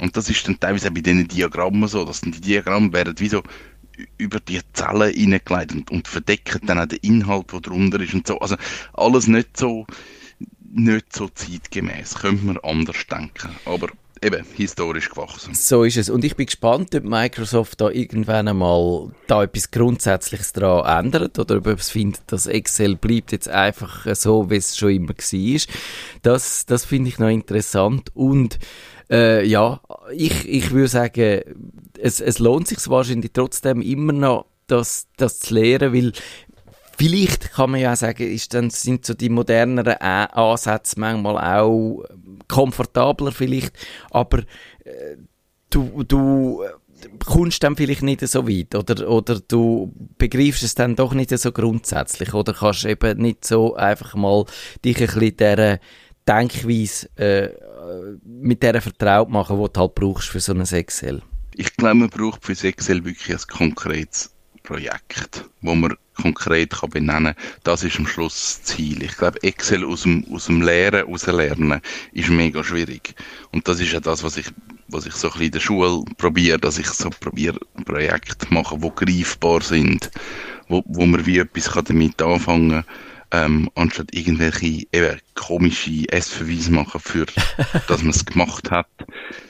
Und 0.00 0.16
das 0.16 0.28
ist 0.28 0.46
dann 0.48 0.58
teilweise 0.58 0.88
auch 0.88 0.92
bei 0.92 1.00
diesen 1.00 1.28
Diagrammen 1.28 1.88
so, 1.88 2.04
dass 2.04 2.20
dann 2.20 2.32
die 2.32 2.40
Diagramme 2.40 2.92
werden 2.92 3.14
wie 3.18 3.28
so 3.28 3.42
über 4.18 4.40
die 4.40 4.60
Zellen 4.72 5.12
hineingeleitet 5.12 5.76
und, 5.76 5.90
und 5.90 6.08
verdecken 6.08 6.66
dann 6.66 6.78
auch 6.78 6.86
den 6.86 6.98
Inhalt, 7.02 7.52
der 7.52 7.60
drunter 7.60 8.00
ist 8.00 8.14
und 8.14 8.26
so. 8.26 8.38
Also 8.38 8.56
alles 8.92 9.26
nicht 9.26 9.56
so 9.56 9.86
nicht 10.74 11.14
so 11.14 11.28
zeitgemäß, 11.28 12.16
könnte 12.16 12.44
man 12.44 12.58
anders 12.58 13.06
denken. 13.08 13.54
Aber 13.64 13.88
eben, 14.24 14.44
historisch 14.54 15.10
gewachsen. 15.10 15.54
So 15.54 15.84
ist 15.84 15.96
es. 15.96 16.10
Und 16.10 16.24
ich 16.24 16.36
bin 16.36 16.46
gespannt, 16.46 16.94
ob 16.94 17.04
Microsoft 17.04 17.80
da 17.80 17.90
irgendwann 17.90 18.48
einmal 18.48 19.12
da 19.26 19.42
etwas 19.44 19.70
Grundsätzliches 19.70 20.52
daran 20.52 21.06
ändert 21.06 21.38
oder 21.38 21.56
ob 21.58 21.66
es 21.66 21.90
findet, 21.90 22.22
dass 22.26 22.46
Excel 22.46 22.96
bleibt 22.96 23.32
jetzt 23.32 23.48
einfach 23.48 24.06
so, 24.14 24.50
wie 24.50 24.56
es 24.56 24.76
schon 24.76 24.90
immer 24.90 25.14
war. 25.14 25.60
Das, 26.22 26.66
das 26.66 26.84
finde 26.84 27.08
ich 27.08 27.18
noch 27.18 27.28
interessant. 27.28 28.10
Und 28.14 28.58
äh, 29.10 29.44
ja, 29.46 29.80
ich, 30.12 30.48
ich 30.48 30.70
würde 30.70 30.88
sagen, 30.88 31.40
es, 31.98 32.20
es 32.20 32.38
lohnt 32.38 32.68
sich 32.68 32.78
wahrscheinlich 32.88 33.32
trotzdem 33.32 33.80
immer 33.80 34.12
noch, 34.12 34.46
das, 34.66 35.08
das 35.16 35.40
zu 35.40 35.54
lernen, 35.54 35.92
weil 35.92 36.12
Vielleicht 36.96 37.52
kann 37.52 37.72
man 37.72 37.80
ja 37.80 37.92
auch 37.92 37.96
sagen, 37.96 38.30
ist 38.30 38.54
dann, 38.54 38.70
sind 38.70 39.04
so 39.04 39.14
die 39.14 39.28
moderneren 39.28 39.96
Ansätze 39.96 40.98
manchmal 40.98 41.38
auch 41.38 42.04
komfortabler 42.46 43.32
vielleicht, 43.32 43.72
aber 44.10 44.38
äh, 44.84 45.16
du, 45.70 46.04
du 46.04 46.62
äh, 46.62 46.68
kommst 47.24 47.62
dann 47.62 47.76
vielleicht 47.76 48.02
nicht 48.02 48.26
so 48.26 48.48
weit 48.48 48.74
oder, 48.74 49.08
oder 49.08 49.40
du 49.40 49.92
begreifst 50.18 50.62
es 50.62 50.74
dann 50.74 50.94
doch 50.94 51.14
nicht 51.14 51.36
so 51.36 51.52
grundsätzlich 51.52 52.32
oder 52.32 52.52
kannst 52.52 52.84
eben 52.84 53.20
nicht 53.20 53.44
so 53.44 53.74
einfach 53.74 54.14
mal 54.14 54.44
dich 54.84 55.00
ein 55.00 55.06
bisschen 55.06 55.36
dieser 55.36 55.78
Denkweise 56.28 57.08
äh, 57.16 57.48
mit 58.24 58.62
der 58.62 58.80
vertraut 58.80 59.28
machen, 59.28 59.60
die 59.62 59.72
du 59.72 59.80
halt 59.80 59.94
brauchst 59.94 60.28
für 60.28 60.40
so 60.40 60.52
ein 60.52 60.60
Excel. 60.60 61.22
Ich 61.54 61.76
glaube, 61.76 61.94
man 61.94 62.08
braucht 62.08 62.44
für 62.44 62.52
das 62.52 62.64
Excel 62.64 63.04
wirklich 63.04 63.36
ein 63.36 63.46
konkretes 63.48 64.34
Projekt, 64.64 65.44
wo 65.60 65.74
man 65.74 65.94
konkret 66.14 66.70
kann 66.70 66.90
benennen 66.90 67.34
kann, 67.34 67.60
das 67.64 67.84
ist 67.84 67.98
am 67.98 68.06
Schluss 68.06 68.60
das 68.62 68.62
Ziel. 68.62 69.02
Ich 69.02 69.16
glaube, 69.16 69.42
Excel 69.42 69.84
aus 69.84 70.02
dem, 70.02 70.24
aus 70.32 70.46
dem 70.46 70.62
Lehren 70.62 71.06
rauslernen 71.06 71.80
ist 72.12 72.30
mega 72.30 72.64
schwierig. 72.64 73.14
Und 73.52 73.68
das 73.68 73.80
ist 73.80 73.92
ja 73.92 74.00
das, 74.00 74.22
was 74.22 74.36
ich, 74.36 74.46
was 74.88 75.06
ich 75.06 75.12
so 75.12 75.28
ein 75.28 75.32
bisschen 75.32 75.46
in 75.46 75.52
der 75.52 75.60
Schule 75.60 76.04
probiere, 76.16 76.58
dass 76.58 76.78
ich 76.78 76.86
so 76.86 77.10
probiere, 77.10 77.58
Projekte 77.84 78.52
machen, 78.52 78.80
die 78.80 78.90
greifbar 79.04 79.60
sind, 79.60 80.10
wo, 80.68 80.82
wo 80.86 81.04
man 81.04 81.26
wie 81.26 81.38
etwas 81.38 81.72
kann 81.72 81.84
damit 81.84 82.22
anfangen 82.22 82.84
ähm, 83.34 83.68
anstatt 83.74 84.14
irgendwelche 84.14 84.86
eben, 84.92 85.20
komische 85.34 86.08
S-Verweise 86.10 86.70
machen, 86.72 87.00
für, 87.00 87.26
dass 87.88 88.02
man 88.02 88.10
es 88.10 88.24
gemacht 88.24 88.70
hat. 88.70 88.86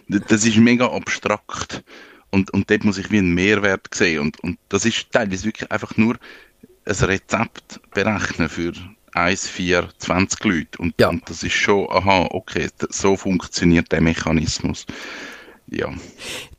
Das 0.08 0.44
ist 0.44 0.56
mega 0.56 0.86
abstrakt. 0.86 1.84
Und, 2.30 2.50
und 2.52 2.70
dort 2.70 2.84
muss 2.84 2.98
ich 2.98 3.10
wie 3.10 3.18
einen 3.18 3.34
Mehrwert 3.34 3.94
sehen. 3.94 4.20
Und, 4.20 4.40
und 4.40 4.58
das 4.68 4.84
ist 4.84 5.12
teilweise 5.12 5.44
wirklich 5.44 5.70
einfach 5.70 5.96
nur 5.96 6.16
ein 6.86 6.94
Rezept 6.94 7.80
berechnen 7.92 8.48
für 8.48 8.72
1, 9.12 9.48
4, 9.48 9.88
20 9.98 10.44
Leute. 10.44 10.78
Und, 10.78 10.94
Ja. 10.98 11.10
und 11.10 11.28
das 11.28 11.42
ist 11.42 11.52
schon, 11.54 11.86
aha, 11.90 12.28
okay, 12.30 12.68
so 12.88 13.16
funktioniert 13.16 13.92
der 13.92 14.00
Mechanismus. 14.00 14.86
Ja. 15.66 15.92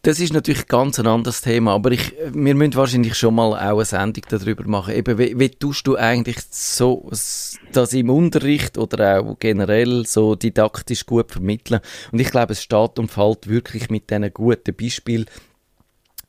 Das 0.06 0.20
ist 0.20 0.34
natürlich 0.34 0.68
ganz 0.68 1.00
ein 1.00 1.08
anderes 1.08 1.42
Thema, 1.42 1.74
aber 1.74 1.90
ich, 1.90 2.14
wir 2.32 2.54
müssen 2.54 2.76
wahrscheinlich 2.76 3.16
schon 3.16 3.34
mal 3.34 3.54
auch 3.54 3.78
eine 3.78 3.86
Sendung 3.86 4.24
darüber 4.30 4.64
machen. 4.68 4.94
Eben, 4.94 5.18
wie, 5.18 5.40
wie 5.40 5.50
tust 5.50 5.88
du 5.88 5.98
eigentlich 5.98 6.38
so, 6.52 7.10
das 7.72 7.92
im 7.94 8.12
Unterricht 8.12 8.78
oder 8.78 9.20
auch 9.20 9.40
generell 9.40 10.06
so 10.06 10.36
didaktisch 10.36 11.08
gut 11.08 11.32
vermitteln? 11.32 11.80
Und 12.12 12.20
ich 12.20 12.30
glaube, 12.30 12.54
es 12.54 12.62
steht 12.62 13.00
und 13.00 13.10
fällt 13.10 13.50
wirklich 13.50 13.90
mit 13.90 14.12
diesen 14.12 14.32
guten 14.32 14.76
Beispielen, 14.76 15.26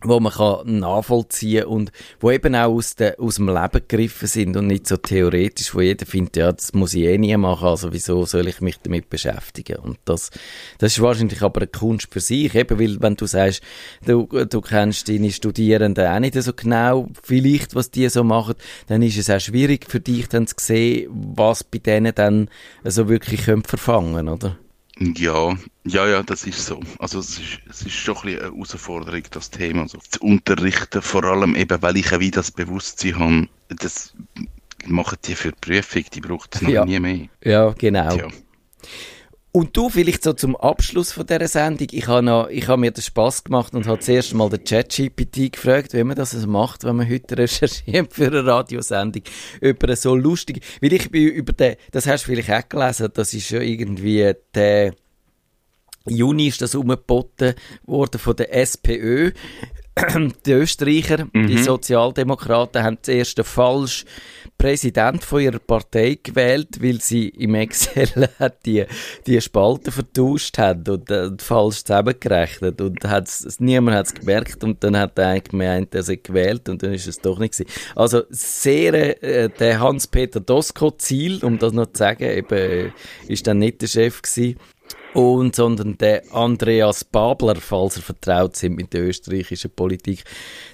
wo 0.03 0.21
man 0.21 0.33
kann 0.33 0.79
nachvollziehen 0.81 1.65
und 1.65 1.91
wo 2.21 2.31
eben 2.31 2.55
auch 2.55 2.73
aus, 2.73 2.97
de, 2.97 3.17
aus 3.19 3.37
dem 3.37 3.49
Leben 3.49 3.81
gegriffen 3.89 4.29
sind 4.29 4.57
und 4.57 4.67
nicht 4.67 4.87
so 4.87 4.97
theoretisch, 4.97 5.75
wo 5.75 5.81
jeder 5.81 6.07
findet, 6.07 6.37
ja, 6.37 6.53
das 6.53 6.75
muss 6.75 6.95
ich 6.95 7.05
eh 7.05 7.19
nie 7.19 7.37
machen, 7.37 7.69
also 7.69 7.93
wieso 7.93 8.25
soll 8.27 8.49
ich 8.49 8.61
mich 8.61 8.79
damit 8.83 9.09
beschäftigen? 9.09 9.77
Und 9.77 9.99
das, 10.05 10.31
das 10.79 10.93
ist 10.93 11.03
wahrscheinlich 11.03 11.43
aber 11.43 11.63
eine 11.63 11.69
Kunst 11.69 12.09
für 12.13 12.21
sich, 12.21 12.55
eben 12.55 12.79
weil, 12.79 13.01
wenn 13.01 13.17
du 13.17 13.27
sagst, 13.27 13.63
du, 14.05 14.27
du 14.27 14.61
kennst 14.61 15.09
deine 15.09 15.33
Studierenden 15.33 16.07
auch 16.07 16.21
nicht 16.21 16.35
so 16.35 16.53
genau, 16.53 17.09
vielleicht, 17.23 17.75
was 17.75 17.91
die 17.91 18.09
so 18.09 18.23
machen, 18.23 18.55
dann 18.89 19.03
ist 19.03 19.17
es 19.17 19.31
auch 19.31 19.41
schwierig 19.41 19.87
für 19.89 20.01
dich 20.01 20.29
dann 20.29 20.47
zu 20.47 20.55
sehen, 20.59 21.11
was 21.35 21.65
bei 21.65 21.79
denen 21.79 22.15
dann 22.15 22.49
so 22.85 23.09
wirklich 23.09 23.45
könnte 23.45 23.69
verfangen, 23.69 24.29
oder? 24.29 24.57
Ja, 24.99 25.57
ja, 25.85 26.07
ja, 26.09 26.23
das 26.23 26.47
ist 26.47 26.65
so. 26.65 26.81
Also 26.99 27.19
es 27.19 27.39
ist, 27.39 27.61
es 27.69 27.83
ist 27.83 27.93
schon 27.93 28.17
ein 28.17 28.23
bisschen 28.23 28.41
eine 28.41 28.53
Herausforderung, 28.55 29.23
das 29.31 29.51
Thema 29.51 29.87
so 29.89 29.99
zu 29.99 30.21
unterrichten, 30.21 31.03
vor 31.03 31.25
allem 31.25 31.55
eben, 31.55 31.83
weil 31.83 31.99
ich 31.99 32.19
wie 32.19 32.31
das 32.31 32.51
Bewusstsein 32.51 33.19
habe, 33.19 33.49
das 33.69 34.15
machen 34.87 35.19
die 35.25 35.35
für 35.35 35.53
die 35.53 35.59
Prüfung, 35.61 36.05
die 36.15 36.21
braucht 36.21 36.55
es 36.55 36.63
noch 36.63 36.71
Ja. 36.71 36.85
nie 36.87 36.99
mehr. 36.99 37.29
Ja, 37.45 37.75
genau. 37.77 38.17
Tja. 38.17 38.29
Und 39.57 39.75
du 39.75 39.89
vielleicht 39.89 40.23
so 40.23 40.35
zum 40.35 40.55
Abschluss 40.55 41.13
von 41.13 41.27
dieser 41.27 41.49
Sendung. 41.49 41.89
Ich 41.91 42.09
habe 42.09 42.23
noch, 42.23 42.49
ich 42.51 42.69
habe 42.69 42.79
mir 42.79 42.91
den 42.91 43.01
Spaß 43.01 43.43
gemacht 43.43 43.75
und 43.75 43.87
habe 43.87 44.01
zuerst 44.01 44.35
mal 44.35 44.51
den 44.51 44.63
ChatGPT 44.63 45.51
gefragt, 45.51 45.95
wie 45.95 46.05
man 46.05 46.15
das 46.15 46.33
so 46.33 46.47
macht, 46.47 46.85
wenn 46.85 46.97
man 46.97 47.09
heute 47.09 47.39
recherchiert 47.39 48.13
für 48.13 48.27
eine 48.27 48.45
Radiosendung 48.45 49.23
über 49.63 49.97
so 49.97 50.15
lustig, 50.15 50.63
weil 50.83 50.93
ich 50.93 51.11
bin 51.11 51.29
über 51.29 51.55
den, 51.55 51.77
das 51.91 52.07
hast 52.07 52.25
du 52.25 52.33
vielleicht 52.35 52.51
auch 52.51 52.69
gelesen, 52.69 53.09
das 53.15 53.33
ist 53.33 53.49
ja 53.49 53.63
irgendwie 53.63 54.31
der 54.55 54.93
Juni 56.07 56.49
ist 56.49 56.61
das 56.61 56.75
umgeboten 56.75 57.55
worden 57.87 58.19
von 58.21 58.37
der 58.37 58.55
SPÖ. 58.55 59.33
Die 60.47 60.53
Österreicher, 60.53 61.27
die 61.35 61.57
Sozialdemokraten, 61.57 62.83
haben 62.83 62.99
zuerst 63.01 63.39
einen 63.39 63.47
falsch 63.47 64.05
Präsident 64.59 65.23
von 65.23 65.41
ihrer 65.41 65.59
Partei 65.59 66.19
gewählt, 66.23 66.83
weil 66.83 67.01
sie 67.01 67.29
im 67.29 67.55
Excel 67.55 68.29
die, 68.67 68.85
die 69.27 69.41
Spalten 69.41 69.93
vertauscht 69.93 70.57
haben 70.59 70.85
und 70.89 71.11
äh, 71.11 71.31
falsch 71.39 71.85
zusammengerechnet. 71.85 72.81
Und 72.81 73.05
hat's, 73.05 73.59
niemand 73.59 73.97
hat 73.97 74.07
es 74.07 74.15
gemerkt 74.15 74.65
und 74.65 74.83
dann 74.83 74.97
hat 74.97 75.19
er 75.19 75.29
eigentlich 75.29 75.51
gemeint, 75.51 75.95
er 75.95 76.03
sei 76.03 76.17
gewählt 76.17 76.69
und 76.69 76.83
dann 76.83 76.93
ist 76.95 77.07
es 77.07 77.19
doch 77.19 77.39
nicht 77.39 77.57
gewesen. 77.57 77.71
Also 77.95 78.23
sehr, 78.31 79.23
äh, 79.23 79.49
der 79.49 79.81
Hans-Peter 79.81 80.41
Dosko-Ziel, 80.41 81.45
um 81.45 81.59
das 81.59 81.73
noch 81.73 81.87
zu 81.87 81.99
sagen, 81.99 82.25
eben, 82.25 82.59
äh, 82.59 82.91
ist 83.29 83.47
dann 83.47 83.59
nicht 83.59 83.83
der 83.83 83.89
Chef 83.89 84.23
gewesen 84.23 84.59
und 85.17 85.57
sondern 85.57 85.97
der 85.97 86.25
Andreas 86.31 87.03
Babler, 87.03 87.57
falls 87.57 87.97
er 87.97 88.03
vertraut 88.03 88.55
sind 88.55 88.77
mit 88.77 88.93
der 88.93 89.03
österreichischen 89.03 89.71
Politik. 89.71 90.25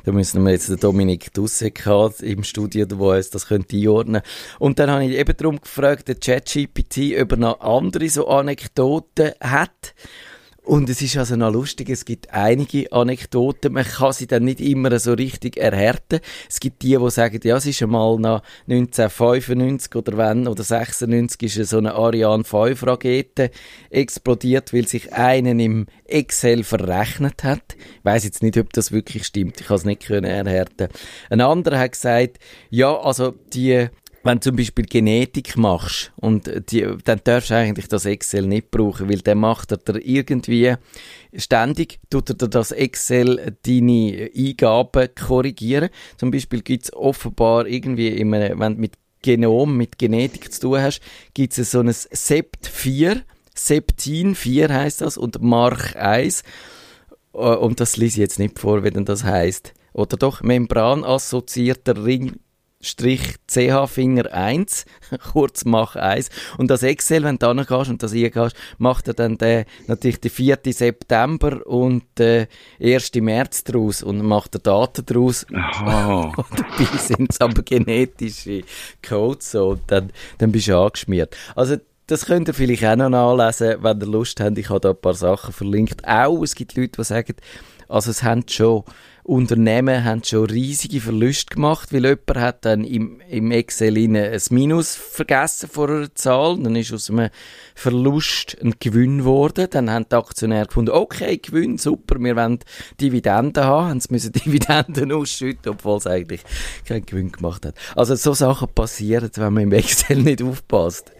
Da 0.05 0.11
müssen 0.11 0.43
wir 0.43 0.51
jetzt 0.51 0.69
den 0.69 0.81
Dominik 0.81 1.33
Dussek 1.33 1.87
haben 1.87 2.13
im 2.23 2.43
Studio, 2.43 2.85
der 2.85 2.99
uns 2.99 3.31
das 3.31 3.47
könnte 3.47 3.77
einordnen. 3.77 4.23
Und 4.59 4.81
dann 4.81 4.91
habe 4.91 5.05
ich 5.05 5.17
eben 5.17 5.37
darum 5.37 5.61
gefragt, 5.61 6.09
der 6.09 6.17
ChatGPT, 6.17 7.21
ob 7.21 7.33
er 7.33 7.39
noch 7.39 7.61
andere 7.61 8.09
so 8.09 8.27
Anekdoten 8.27 9.31
hat. 9.41 9.95
Und 10.65 10.89
es 10.89 11.03
ist 11.03 11.17
also 11.17 11.35
noch 11.35 11.53
lustig, 11.53 11.91
es 11.91 12.05
gibt 12.05 12.33
einige 12.33 12.93
Anekdoten, 12.93 13.73
man 13.73 13.85
kann 13.85 14.13
sie 14.13 14.29
dann 14.29 14.45
nicht 14.45 14.61
immer 14.61 14.97
so 15.01 15.13
richtig 15.13 15.57
erhärten. 15.57 16.21
Es 16.49 16.61
gibt 16.61 16.83
die, 16.83 16.97
die 16.97 17.11
sagen, 17.11 17.41
ja, 17.43 17.57
es 17.57 17.67
ist 17.67 17.83
einmal 17.83 18.17
nach 18.21 18.43
1995 18.69 19.97
oder 19.97 20.17
wenn, 20.17 20.47
oder 20.47 20.63
96 20.63 21.59
ist 21.59 21.71
so 21.71 21.79
eine 21.79 21.95
Ariane 21.95 22.45
5 22.45 22.87
Rakete 22.87 23.51
explodiert, 23.91 24.73
weil 24.73 24.87
sich 24.87 25.13
einen 25.13 25.59
im 25.59 25.87
Excel 26.05 26.63
verrechnet 26.63 27.43
hat. 27.43 27.75
Ich 27.77 28.05
weiss 28.05 28.23
jetzt 28.23 28.45
nicht, 28.45 28.57
ob 28.57 28.73
das 28.73 28.93
wirklich 28.93 29.27
stimmt, 29.27 29.61
ich 29.61 29.67
kann 29.67 29.77
es 29.79 29.85
nicht 29.85 30.09
erhärten. 30.09 30.91
Ein 31.29 31.41
anderer 31.41 31.81
hat 31.81 31.93
gesagt, 31.93 32.39
ja, 32.71 32.97
also 32.97 33.35
die 33.53 33.89
wenn 34.25 34.39
du 34.39 34.41
zum 34.41 34.57
Beispiel 34.57 34.85
Genetik 34.85 35.57
machst 35.57 36.13
und 36.17 36.51
die, 36.71 36.87
dann 37.05 37.21
darfst 37.25 37.51
du 37.51 37.55
eigentlich 37.55 37.89
das 37.89 38.05
Excel 38.05 38.47
nicht 38.47 38.71
brauchen, 38.71 39.09
weil 39.09 39.19
dann 39.19 39.39
macht 39.39 39.73
er 39.73 39.79
dir 39.79 40.01
irgendwie 40.05 40.75
ständig, 41.37 42.01
tut 42.11 42.31
er 42.31 42.35
dir 42.35 42.49
das 42.49 42.73
Excel 42.73 43.57
deine 43.67 44.31
Eingaben 44.37 45.09
korrigieren. 45.15 45.91
Zum 46.17 46.31
Beispiel 46.31 46.63
gibt 46.63 46.85
es 46.85 46.93
offenbar 46.93 47.67
irgendwie, 47.67 48.21
einem, 48.21 48.59
wenn 48.59 48.75
du 48.75 48.81
mit 48.81 48.95
Genom, 49.23 49.77
mit 49.77 49.99
Genetik 49.99 50.53
zu 50.53 50.63
tun 50.63 50.81
hast, 50.81 51.01
gibt 51.33 51.57
es 51.57 51.71
so 51.71 51.81
ein 51.81 51.93
Sept 51.93 52.67
4, 52.67 53.23
Septin 53.55 54.35
4 54.35 54.69
heißt 54.73 55.01
das 55.01 55.17
und 55.17 55.41
Mark 55.43 55.97
1. 55.97 56.43
Äh, 57.35 57.39
und 57.39 57.81
das 57.81 57.97
lese 57.97 58.15
ich 58.15 58.21
jetzt 58.21 58.39
nicht 58.39 58.59
vor, 58.59 58.85
wie 58.85 58.91
denn 58.91 59.05
das 59.05 59.25
heißt. 59.25 59.75
Oder 59.93 60.17
doch 60.17 60.43
membranassoziierter 60.43 62.05
Ring 62.05 62.37
Strich 62.83 63.37
CH 63.47 63.87
Finger 63.87 64.33
1, 64.33 64.85
kurz 65.33 65.65
Mach 65.65 65.97
1. 65.97 66.29
Und 66.59 66.69
das 66.71 66.83
Excel, 66.83 67.23
wenn 67.23 67.39
du 67.39 67.55
da 67.55 67.63
gehst 67.63 67.91
und 67.91 68.03
das 68.03 68.13
eingehst, 68.13 68.57
macht 68.79 69.09
er 69.09 69.15
dann 69.15 69.39
den, 69.39 69.65
natürlich 69.87 70.21
den 70.21 70.31
4. 70.31 70.59
September 70.67 71.65
und 71.67 72.03
den 72.19 72.49
1. 72.83 73.15
März 73.15 73.65
draus 73.65 74.03
und 74.03 74.23
macht 74.23 74.57
er 74.57 74.61
Daten 74.61 75.07
draus. 75.07 75.47
Aha. 75.55 76.33
Dabei 76.57 76.99
sind 76.99 77.31
es 77.31 77.41
aber 77.41 77.63
genetische 77.63 78.63
Codes 79.07 79.53
so, 79.53 79.71
und 79.71 79.83
dann, 79.87 80.11
dann 80.39 80.51
bist 80.51 80.69
du 80.69 80.77
angeschmiert. 80.77 81.37
Also, 81.55 81.77
das 82.09 82.27
könnt 82.27 82.49
ihr 82.49 82.55
vielleicht 82.55 82.85
auch 82.85 82.97
noch 82.97 83.09
nachlesen, 83.09 83.77
wenn 83.83 84.01
ihr 84.01 84.07
Lust 84.07 84.41
habt. 84.41 84.59
Ich 84.59 84.69
habe 84.69 84.81
da 84.81 84.91
ein 84.91 85.01
paar 85.01 85.15
Sachen 85.15 85.53
verlinkt. 85.53 86.07
Auch, 86.07 86.43
es 86.43 86.55
gibt 86.57 86.77
Leute, 86.77 86.93
die 86.99 87.05
sagen, 87.05 87.37
also 87.89 88.11
es 88.11 88.23
haben 88.23 88.45
schon 88.49 88.85
Unternehmen 89.25 90.05
haben 90.05 90.25
schon 90.25 90.47
riesige 90.47 91.01
Verluste 91.01 91.55
gemacht, 91.55 91.93
weil 91.93 92.05
jemand 92.05 92.37
hat 92.39 92.65
dann 92.65 92.83
im, 92.83 93.21
im 93.29 93.53
Excel 93.53 93.97
ein 93.97 94.41
Minus 94.51 94.97
vergessen 94.97 95.69
vor 95.73 95.89
einer 95.89 96.13
Zahl, 96.15 96.59
dann 96.61 96.75
ist 96.75 96.93
aus 96.93 97.09
einem 97.09 97.31
Verlust 97.77 98.57
ein 98.61 98.75
Gewinn 98.81 99.19
geworden, 99.19 99.69
dann 99.71 99.91
haben 99.91 100.07
die 100.11 100.17
Aktionäre 100.17 100.67
gefunden, 100.67 100.91
okay, 100.91 101.39
Gewinn, 101.39 101.79
super, 101.79 102.19
wir 102.19 102.35
wollen 102.35 102.59
Dividenden 103.01 103.63
haben, 103.63 103.91
haben 103.91 104.01
sie 104.01 104.09
müssen 104.11 104.33
Dividenden 104.45 105.13
ausschütten, 105.13 105.71
obwohl 105.71 105.99
es 105.99 106.09
eigentlich 106.09 106.43
keinen 106.85 107.07
Gewinn 107.07 107.31
gemacht 107.31 107.65
hat. 107.65 107.77
Also 107.95 108.17
so 108.17 108.35
Sachen 108.35 108.75
passieren, 108.75 109.31
wenn 109.37 109.53
man 109.53 109.63
im 109.63 109.73
Excel 109.73 110.17
nicht 110.17 110.43
aufpasst. 110.43 111.13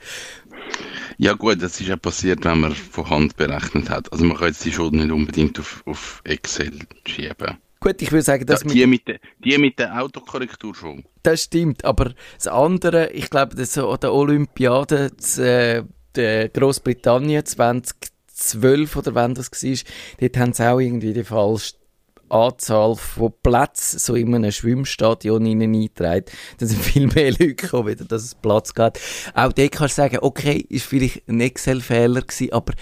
Ja 1.19 1.35
gut, 1.35 1.63
das 1.63 1.81
ist 1.81 1.87
ja 1.87 1.97
passiert, 1.97 2.45
wenn 2.45 2.59
man 2.59 2.73
von 2.75 3.09
Hand 3.09 3.37
berechnet 3.37 3.91
hat. 3.91 4.13
Also 4.13 4.25
man 4.25 4.37
kann 4.37 4.49
jetzt 4.49 4.65
die 4.65 4.73
Schuld 4.73 4.93
nicht 4.93 5.13
unbedingt 5.13 5.61
auf, 5.61 5.83
auf 5.87 6.21
Excel 6.25 6.81
schieben. 7.07 7.59
Gut, 7.83 8.01
ich 8.01 8.13
würde 8.13 8.23
sagen, 8.23 8.47
dass 8.47 8.63
ja, 8.63 8.69
die, 8.69 8.87
mit 8.87 9.03
die 9.45 9.59
mit 9.59 9.79
der 9.81 10.01
Autokorrektur 10.01 10.73
schon. 10.73 11.05
Das 11.25 11.43
stimmt, 11.43 11.85
aber 11.85 12.15
das 12.37 12.47
andere, 12.47 13.11
ich 13.11 13.29
glaube, 13.29 13.57
das 13.57 13.75
so 13.75 13.91
an 13.91 13.99
der 14.01 14.13
Olympiade 14.13 15.11
äh, 15.39 15.83
der 16.15 16.49
Großbritannien 16.49 17.45
2012 17.45 18.97
oder 18.97 19.15
wann 19.17 19.35
das 19.35 19.51
war, 19.51 19.79
dort 20.21 20.37
haben 20.37 20.53
sie 20.53 20.71
auch 20.71 20.79
irgendwie 20.79 21.13
die 21.13 21.25
falsche 21.25 21.75
Anzahl 22.29 22.95
von 22.95 23.33
Plätzen 23.43 23.99
so 23.99 24.15
in 24.15 24.33
einem 24.33 24.53
Schwimmstadion 24.53 25.45
eingetragen. 25.45 26.27
Dann 26.59 26.69
sind 26.69 26.83
viel 26.83 27.09
mehr 27.09 27.33
Leute 27.33 27.57
gekommen, 27.57 27.89
wieder, 27.89 28.05
dass 28.05 28.23
es 28.23 28.35
Platz 28.37 28.75
gab. 28.75 28.97
Auch 29.35 29.53
dort 29.53 29.73
kannst 29.73 29.99
du 29.99 30.03
sagen, 30.03 30.19
okay, 30.23 30.65
ist 30.69 30.87
vielleicht 30.87 31.29
ein 31.29 31.41
Excel-Fehler 31.41 32.23
gewesen, 32.23 32.53
aber 32.53 32.75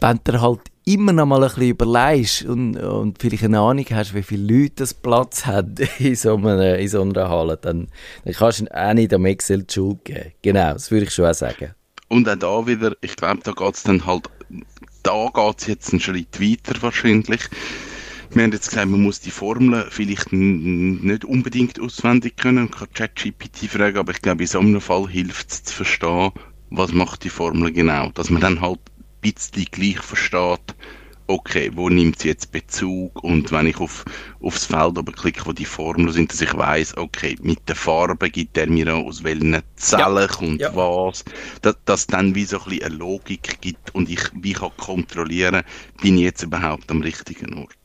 wenn 0.00 0.20
du 0.24 0.40
halt 0.40 0.60
immer 0.84 1.12
noch 1.12 1.26
mal 1.26 1.42
ein 1.42 1.48
bisschen 1.48 1.68
überlegst 1.68 2.44
und, 2.44 2.76
und 2.76 3.20
vielleicht 3.20 3.44
eine 3.44 3.60
Ahnung 3.60 3.84
hast, 3.90 4.14
wie 4.14 4.22
viele 4.22 4.60
Leute 4.60 4.76
das 4.76 4.94
Platz 4.94 5.46
hat 5.46 5.78
in 5.98 6.16
so 6.16 6.36
einer, 6.36 6.78
in 6.78 6.88
so 6.88 7.02
einer 7.02 7.28
Halle, 7.28 7.56
dann, 7.56 7.88
dann 8.24 8.34
kannst 8.34 8.60
du 8.60 8.66
auch 8.74 8.94
nicht 8.94 9.12
am 9.12 9.26
Excel 9.26 9.64
die 9.64 9.74
Schuld 9.74 10.04
geben. 10.04 10.32
Genau, 10.42 10.72
das 10.72 10.90
würde 10.90 11.06
ich 11.06 11.12
schon 11.12 11.26
auch 11.26 11.34
sagen. 11.34 11.74
Und 12.08 12.28
auch 12.28 12.36
da 12.36 12.66
wieder, 12.66 12.96
ich 13.02 13.14
glaube, 13.14 13.40
da 13.44 13.52
geht 13.52 13.74
es 13.74 13.82
dann 13.84 14.04
halt, 14.04 14.28
da 15.02 15.30
geht 15.32 15.60
es 15.60 15.66
jetzt 15.66 15.92
einen 15.92 16.00
Schritt 16.00 16.40
weiter 16.40 16.80
wahrscheinlich. 16.82 17.42
Wir 18.32 18.44
haben 18.44 18.52
jetzt 18.52 18.70
gesagt, 18.70 18.88
man 18.88 19.02
muss 19.02 19.20
die 19.20 19.30
Formeln 19.30 19.84
vielleicht 19.90 20.32
nicht 20.32 21.24
unbedingt 21.24 21.80
auswendig 21.80 22.36
können 22.36 22.66
und 22.66 22.72
kann 22.72 22.88
ChatGPT 22.94 23.68
fragen, 23.68 23.98
aber 23.98 24.12
ich 24.12 24.22
glaube, 24.22 24.42
in 24.42 24.48
so 24.48 24.60
einem 24.60 24.80
Fall 24.80 25.08
hilft 25.08 25.50
es 25.50 25.64
zu 25.64 25.74
verstehen, 25.74 26.30
was 26.70 26.92
macht 26.92 27.24
die 27.24 27.28
Formel 27.28 27.72
genau. 27.72 28.10
Dass 28.10 28.30
man 28.30 28.40
dann 28.40 28.60
halt 28.60 28.78
bisschen 29.20 29.66
gleich 29.70 29.98
versteht, 29.98 30.74
okay, 31.30 31.70
wo 31.74 31.88
nimmt 31.88 32.18
sie 32.18 32.28
jetzt 32.28 32.50
Bezug 32.50 33.22
und 33.22 33.52
wenn 33.52 33.66
ich 33.66 33.78
auf, 33.78 34.04
aufs 34.42 34.66
Feld 34.66 34.98
oben 34.98 35.14
klicke, 35.14 35.46
wo 35.46 35.52
die 35.52 35.64
Formeln 35.64 36.10
sind, 36.12 36.32
dass 36.32 36.40
ich 36.40 36.52
weiß, 36.54 36.96
okay, 36.96 37.36
mit 37.40 37.60
der 37.68 37.76
Farbe 37.76 38.30
gibt 38.30 38.58
er 38.58 38.66
mir 38.66 38.88
an, 38.88 39.04
aus 39.04 39.22
welchen 39.22 39.62
Zellen 39.76 40.28
ja. 40.28 40.38
und 40.40 40.60
ja. 40.60 40.74
was, 40.74 41.24
dass, 41.62 41.76
dass 41.84 42.06
dann 42.06 42.34
wie 42.34 42.44
so 42.44 42.58
ein 42.58 42.64
bisschen 42.64 42.84
eine 42.84 42.96
Logik 42.96 43.60
gibt 43.60 43.94
und 43.94 44.10
ich 44.10 44.22
wie 44.34 44.52
kann 44.52 44.72
kontrollieren, 44.76 45.62
bin 46.02 46.18
ich 46.18 46.24
jetzt 46.24 46.42
überhaupt 46.42 46.90
am 46.90 47.00
richtigen 47.00 47.58
Ort. 47.58 47.76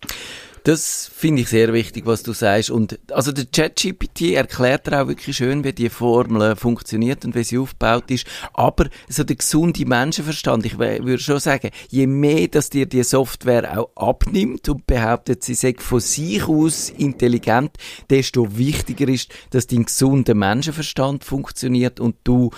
Das 0.65 1.12
finde 1.13 1.43
ich 1.43 1.49
sehr 1.49 1.73
wichtig, 1.73 2.08
was 2.08 2.23
du 2.23 2.34
sagst. 2.34 2.71
Und, 2.71 2.97
also 3.12 3.32
der 3.32 3.45
ChatGPT 3.45 4.34
erklärt 4.34 4.88
dir 4.88 4.99
auch 4.99 5.08
wirklich 5.08 5.38
schön, 5.38 5.63
wie 5.63 5.73
die 5.73 5.89
Formel 5.89 6.56
funktioniert 6.56 7.23
und 7.23 7.36
wie 7.36 7.43
sie 7.43 7.60
aufgebaut 7.60 8.10
ist. 8.10 8.25
Aber 8.51 8.88
so 9.08 9.23
der 9.23 9.36
gesunde 9.36 9.86
Menschenverstand, 9.86 10.65
ich 10.65 10.80
würde 10.80 11.19
schon 11.19 11.39
sagen, 11.39 11.69
je 11.89 12.08
mehr, 12.08 12.47
dass 12.47 12.71
dir 12.71 12.88
die 12.88 13.04
Software 13.04 13.78
auch 13.78 13.91
abnimmt 13.95 14.67
und 14.67 14.88
behauptet, 14.88 15.43
sie 15.43 15.54
sei 15.54 15.75
von 15.78 15.99
sich 15.99 16.47
aus 16.47 16.89
intelligent, 16.89 17.78
desto 18.10 18.58
wichtiger 18.58 19.08
ist, 19.08 19.32
dass 19.51 19.67
dein 19.67 19.86
gesunder 19.86 20.34
Menschenverstand 20.34 21.23
funktioniert 21.23 21.99
und 21.99 22.15
du 22.23 22.49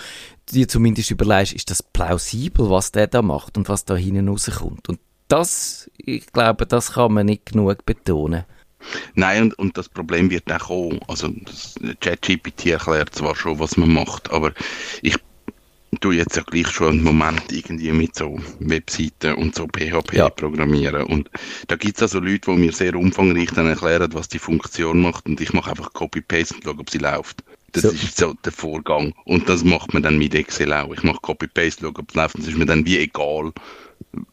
dir 0.50 0.66
zumindest 0.66 1.10
überlegst, 1.10 1.52
ist 1.52 1.70
das 1.70 1.82
plausibel, 1.82 2.70
was 2.70 2.90
der 2.90 3.06
da 3.06 3.20
macht 3.20 3.58
und 3.58 3.68
was 3.68 3.84
da 3.84 3.96
hinten 3.96 4.30
rauskommt. 4.30 4.88
Und 4.88 4.98
das, 5.28 5.90
ich 5.96 6.26
glaube, 6.26 6.66
das 6.66 6.92
kann 6.92 7.12
man 7.12 7.26
nicht 7.26 7.46
genug 7.46 7.84
betonen. 7.84 8.44
Nein, 9.14 9.42
und, 9.42 9.58
und 9.58 9.78
das 9.78 9.88
Problem 9.88 10.30
wird 10.30 10.50
auch 10.52 10.68
kommen. 10.68 11.00
Also, 11.08 11.32
ChatGPT 12.00 12.66
erklärt 12.66 13.14
zwar 13.14 13.36
schon, 13.36 13.58
was 13.58 13.76
man 13.76 13.92
macht, 13.92 14.30
aber 14.30 14.52
ich 15.02 15.16
tue 16.00 16.14
jetzt 16.14 16.36
ja 16.36 16.42
gleich 16.42 16.68
schon 16.68 16.88
einen 16.88 17.02
Moment 17.02 17.50
irgendwie 17.50 17.92
mit 17.92 18.14
so 18.14 18.38
Webseiten 18.60 19.34
und 19.34 19.54
so 19.54 19.66
PHP 19.66 20.14
ja. 20.14 20.30
programmieren. 20.30 21.04
Und 21.04 21.30
da 21.66 21.76
gibt 21.76 21.96
es 21.96 22.02
also 22.02 22.20
Leute, 22.20 22.52
die 22.52 22.58
mir 22.58 22.72
sehr 22.72 22.94
umfangreich 22.94 23.50
dann 23.54 23.66
erklären, 23.66 24.12
was 24.12 24.28
die 24.28 24.38
Funktion 24.38 25.00
macht 25.00 25.26
und 25.26 25.40
ich 25.40 25.52
mache 25.52 25.70
einfach 25.70 25.92
Copy-Paste 25.92 26.56
und 26.56 26.64
schaue, 26.64 26.78
ob 26.78 26.90
sie 26.90 26.98
läuft. 26.98 27.42
Das 27.72 27.82
so. 27.82 27.90
ist 27.90 28.16
so 28.16 28.34
der 28.44 28.52
Vorgang. 28.52 29.14
Und 29.24 29.48
das 29.48 29.64
macht 29.64 29.92
man 29.92 30.02
dann 30.02 30.18
mit 30.18 30.34
Excel 30.34 30.72
auch. 30.72 30.92
Ich 30.92 31.02
mache 31.02 31.20
Copy-Paste, 31.20 31.82
schaue, 31.82 31.98
ob 31.98 32.10
es 32.10 32.14
läuft 32.14 32.34
und 32.36 32.42
es 32.42 32.48
ist 32.48 32.58
mir 32.58 32.66
dann 32.66 32.86
wie 32.86 32.98
egal, 32.98 33.52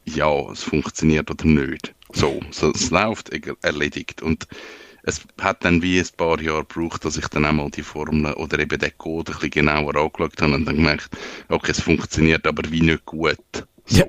ja, 0.04 0.50
es 0.50 0.62
funktioniert 0.62 1.30
oder 1.30 1.44
nicht. 1.44 1.94
So, 2.12 2.40
so 2.50 2.70
es 2.70 2.90
läuft, 2.90 3.30
erledigt. 3.62 4.22
Und 4.22 4.46
es 5.02 5.20
hat 5.40 5.64
dann 5.64 5.82
wie 5.82 6.00
ein 6.00 6.06
paar 6.16 6.40
Jahre 6.40 6.64
gebraucht, 6.64 7.04
dass 7.04 7.16
ich 7.16 7.28
dann 7.28 7.44
einmal 7.44 7.70
die 7.70 7.82
Formel 7.82 8.32
oder 8.34 8.58
eben 8.58 8.78
den 8.78 8.98
Code 8.98 9.32
ein 9.32 9.34
bisschen 9.34 9.50
genauer 9.50 9.96
angeschaut 9.96 10.40
habe 10.40 10.54
und 10.54 10.64
dann 10.64 10.76
gemerkt, 10.76 11.10
okay, 11.48 11.70
es 11.70 11.80
funktioniert 11.80 12.46
aber 12.46 12.70
wie 12.70 12.80
nicht 12.80 13.04
gut. 13.06 13.38
So. 13.86 13.98
Ja. 13.98 14.06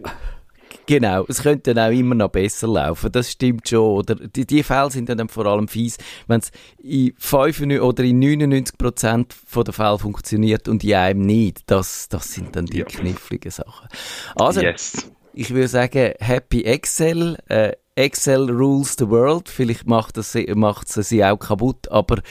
Genau, 0.88 1.26
es 1.28 1.44
könnte 1.44 1.74
dann 1.74 1.92
auch 1.92 1.98
immer 1.98 2.16
noch 2.16 2.30
besser 2.30 2.68
laufen, 2.68 3.12
das 3.12 3.30
stimmt 3.30 3.68
schon. 3.68 3.98
Oder 3.98 4.16
die, 4.16 4.48
die 4.48 4.64
Fälle 4.64 4.90
sind 4.90 5.10
dann 5.10 5.28
vor 5.28 5.46
allem 5.46 5.68
fies, 5.68 5.98
wenn 6.28 6.40
es 6.40 6.50
in 6.82 7.14
5 7.18 7.62
oder 7.82 8.06
in 8.06 8.22
99% 8.24 9.64
der 9.66 9.74
Fälle 9.74 10.00
funktioniert 10.00 10.70
und 10.70 10.86
in 10.86 10.94
einem 10.94 11.26
nicht. 11.26 11.64
Das, 11.66 12.08
das 12.08 12.32
sind 12.32 12.56
dann 12.56 12.68
die 12.68 12.80
ja. 12.80 12.86
kniffligen 12.86 13.52
Sachen. 13.52 13.90
Also, 14.36 14.62
yes. 14.62 15.12
Ich 15.40 15.52
würde 15.52 15.68
sagen, 15.68 16.14
Happy 16.20 16.64
Excel. 16.64 17.38
Äh, 17.48 17.74
Excel 17.94 18.50
rules 18.50 18.96
the 18.98 19.08
world. 19.08 19.50
Vielleicht 19.50 19.86
macht 19.86 20.18
es 20.18 20.36
macht 20.56 20.90
sie 20.90 21.24
auch 21.24 21.38
kaputt, 21.38 21.92
aber 21.92 22.24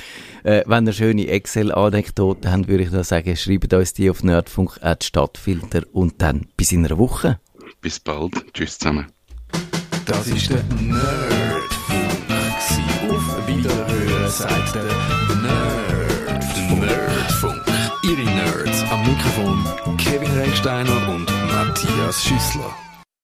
äh, 0.42 0.64
wenn 0.66 0.88
ihr 0.88 0.92
schöne 0.92 1.28
Excel-Anekdoten 1.28 2.50
habt, 2.50 2.66
würde 2.66 2.82
ich 2.82 2.90
da 2.90 3.04
sagen, 3.04 3.36
schreibt 3.36 3.72
uns 3.72 3.92
die 3.92 4.10
auf 4.10 4.24
Nerdfunk 4.24 4.80
Stadtfilter 5.04 5.82
und 5.92 6.20
dann 6.20 6.48
bis 6.56 6.72
in 6.72 6.84
einer 6.84 6.98
Woche. 6.98 7.38
Bis 7.80 8.00
bald. 8.00 8.32
Tschüss 8.52 8.76
zusammen. 8.76 9.06
Das 10.04 10.26
ist 10.26 10.50
der 10.50 10.64
Nerdfunk. 10.80 12.16
Auf 13.08 13.46
Wiederhören 13.46 14.30
sagt 14.30 14.74
der 14.74 14.82
Nerd. 14.82 16.44
Nerdfunk. 16.80 17.62
Ihre 18.02 18.24
Nerds 18.24 18.82
am 18.90 19.00
Mikrofon 19.06 19.96
Kevin 19.96 20.32
Recksteiner 20.32 21.08
und 21.08 21.26
Matthias 21.52 22.24
Schüssler. 22.24 22.74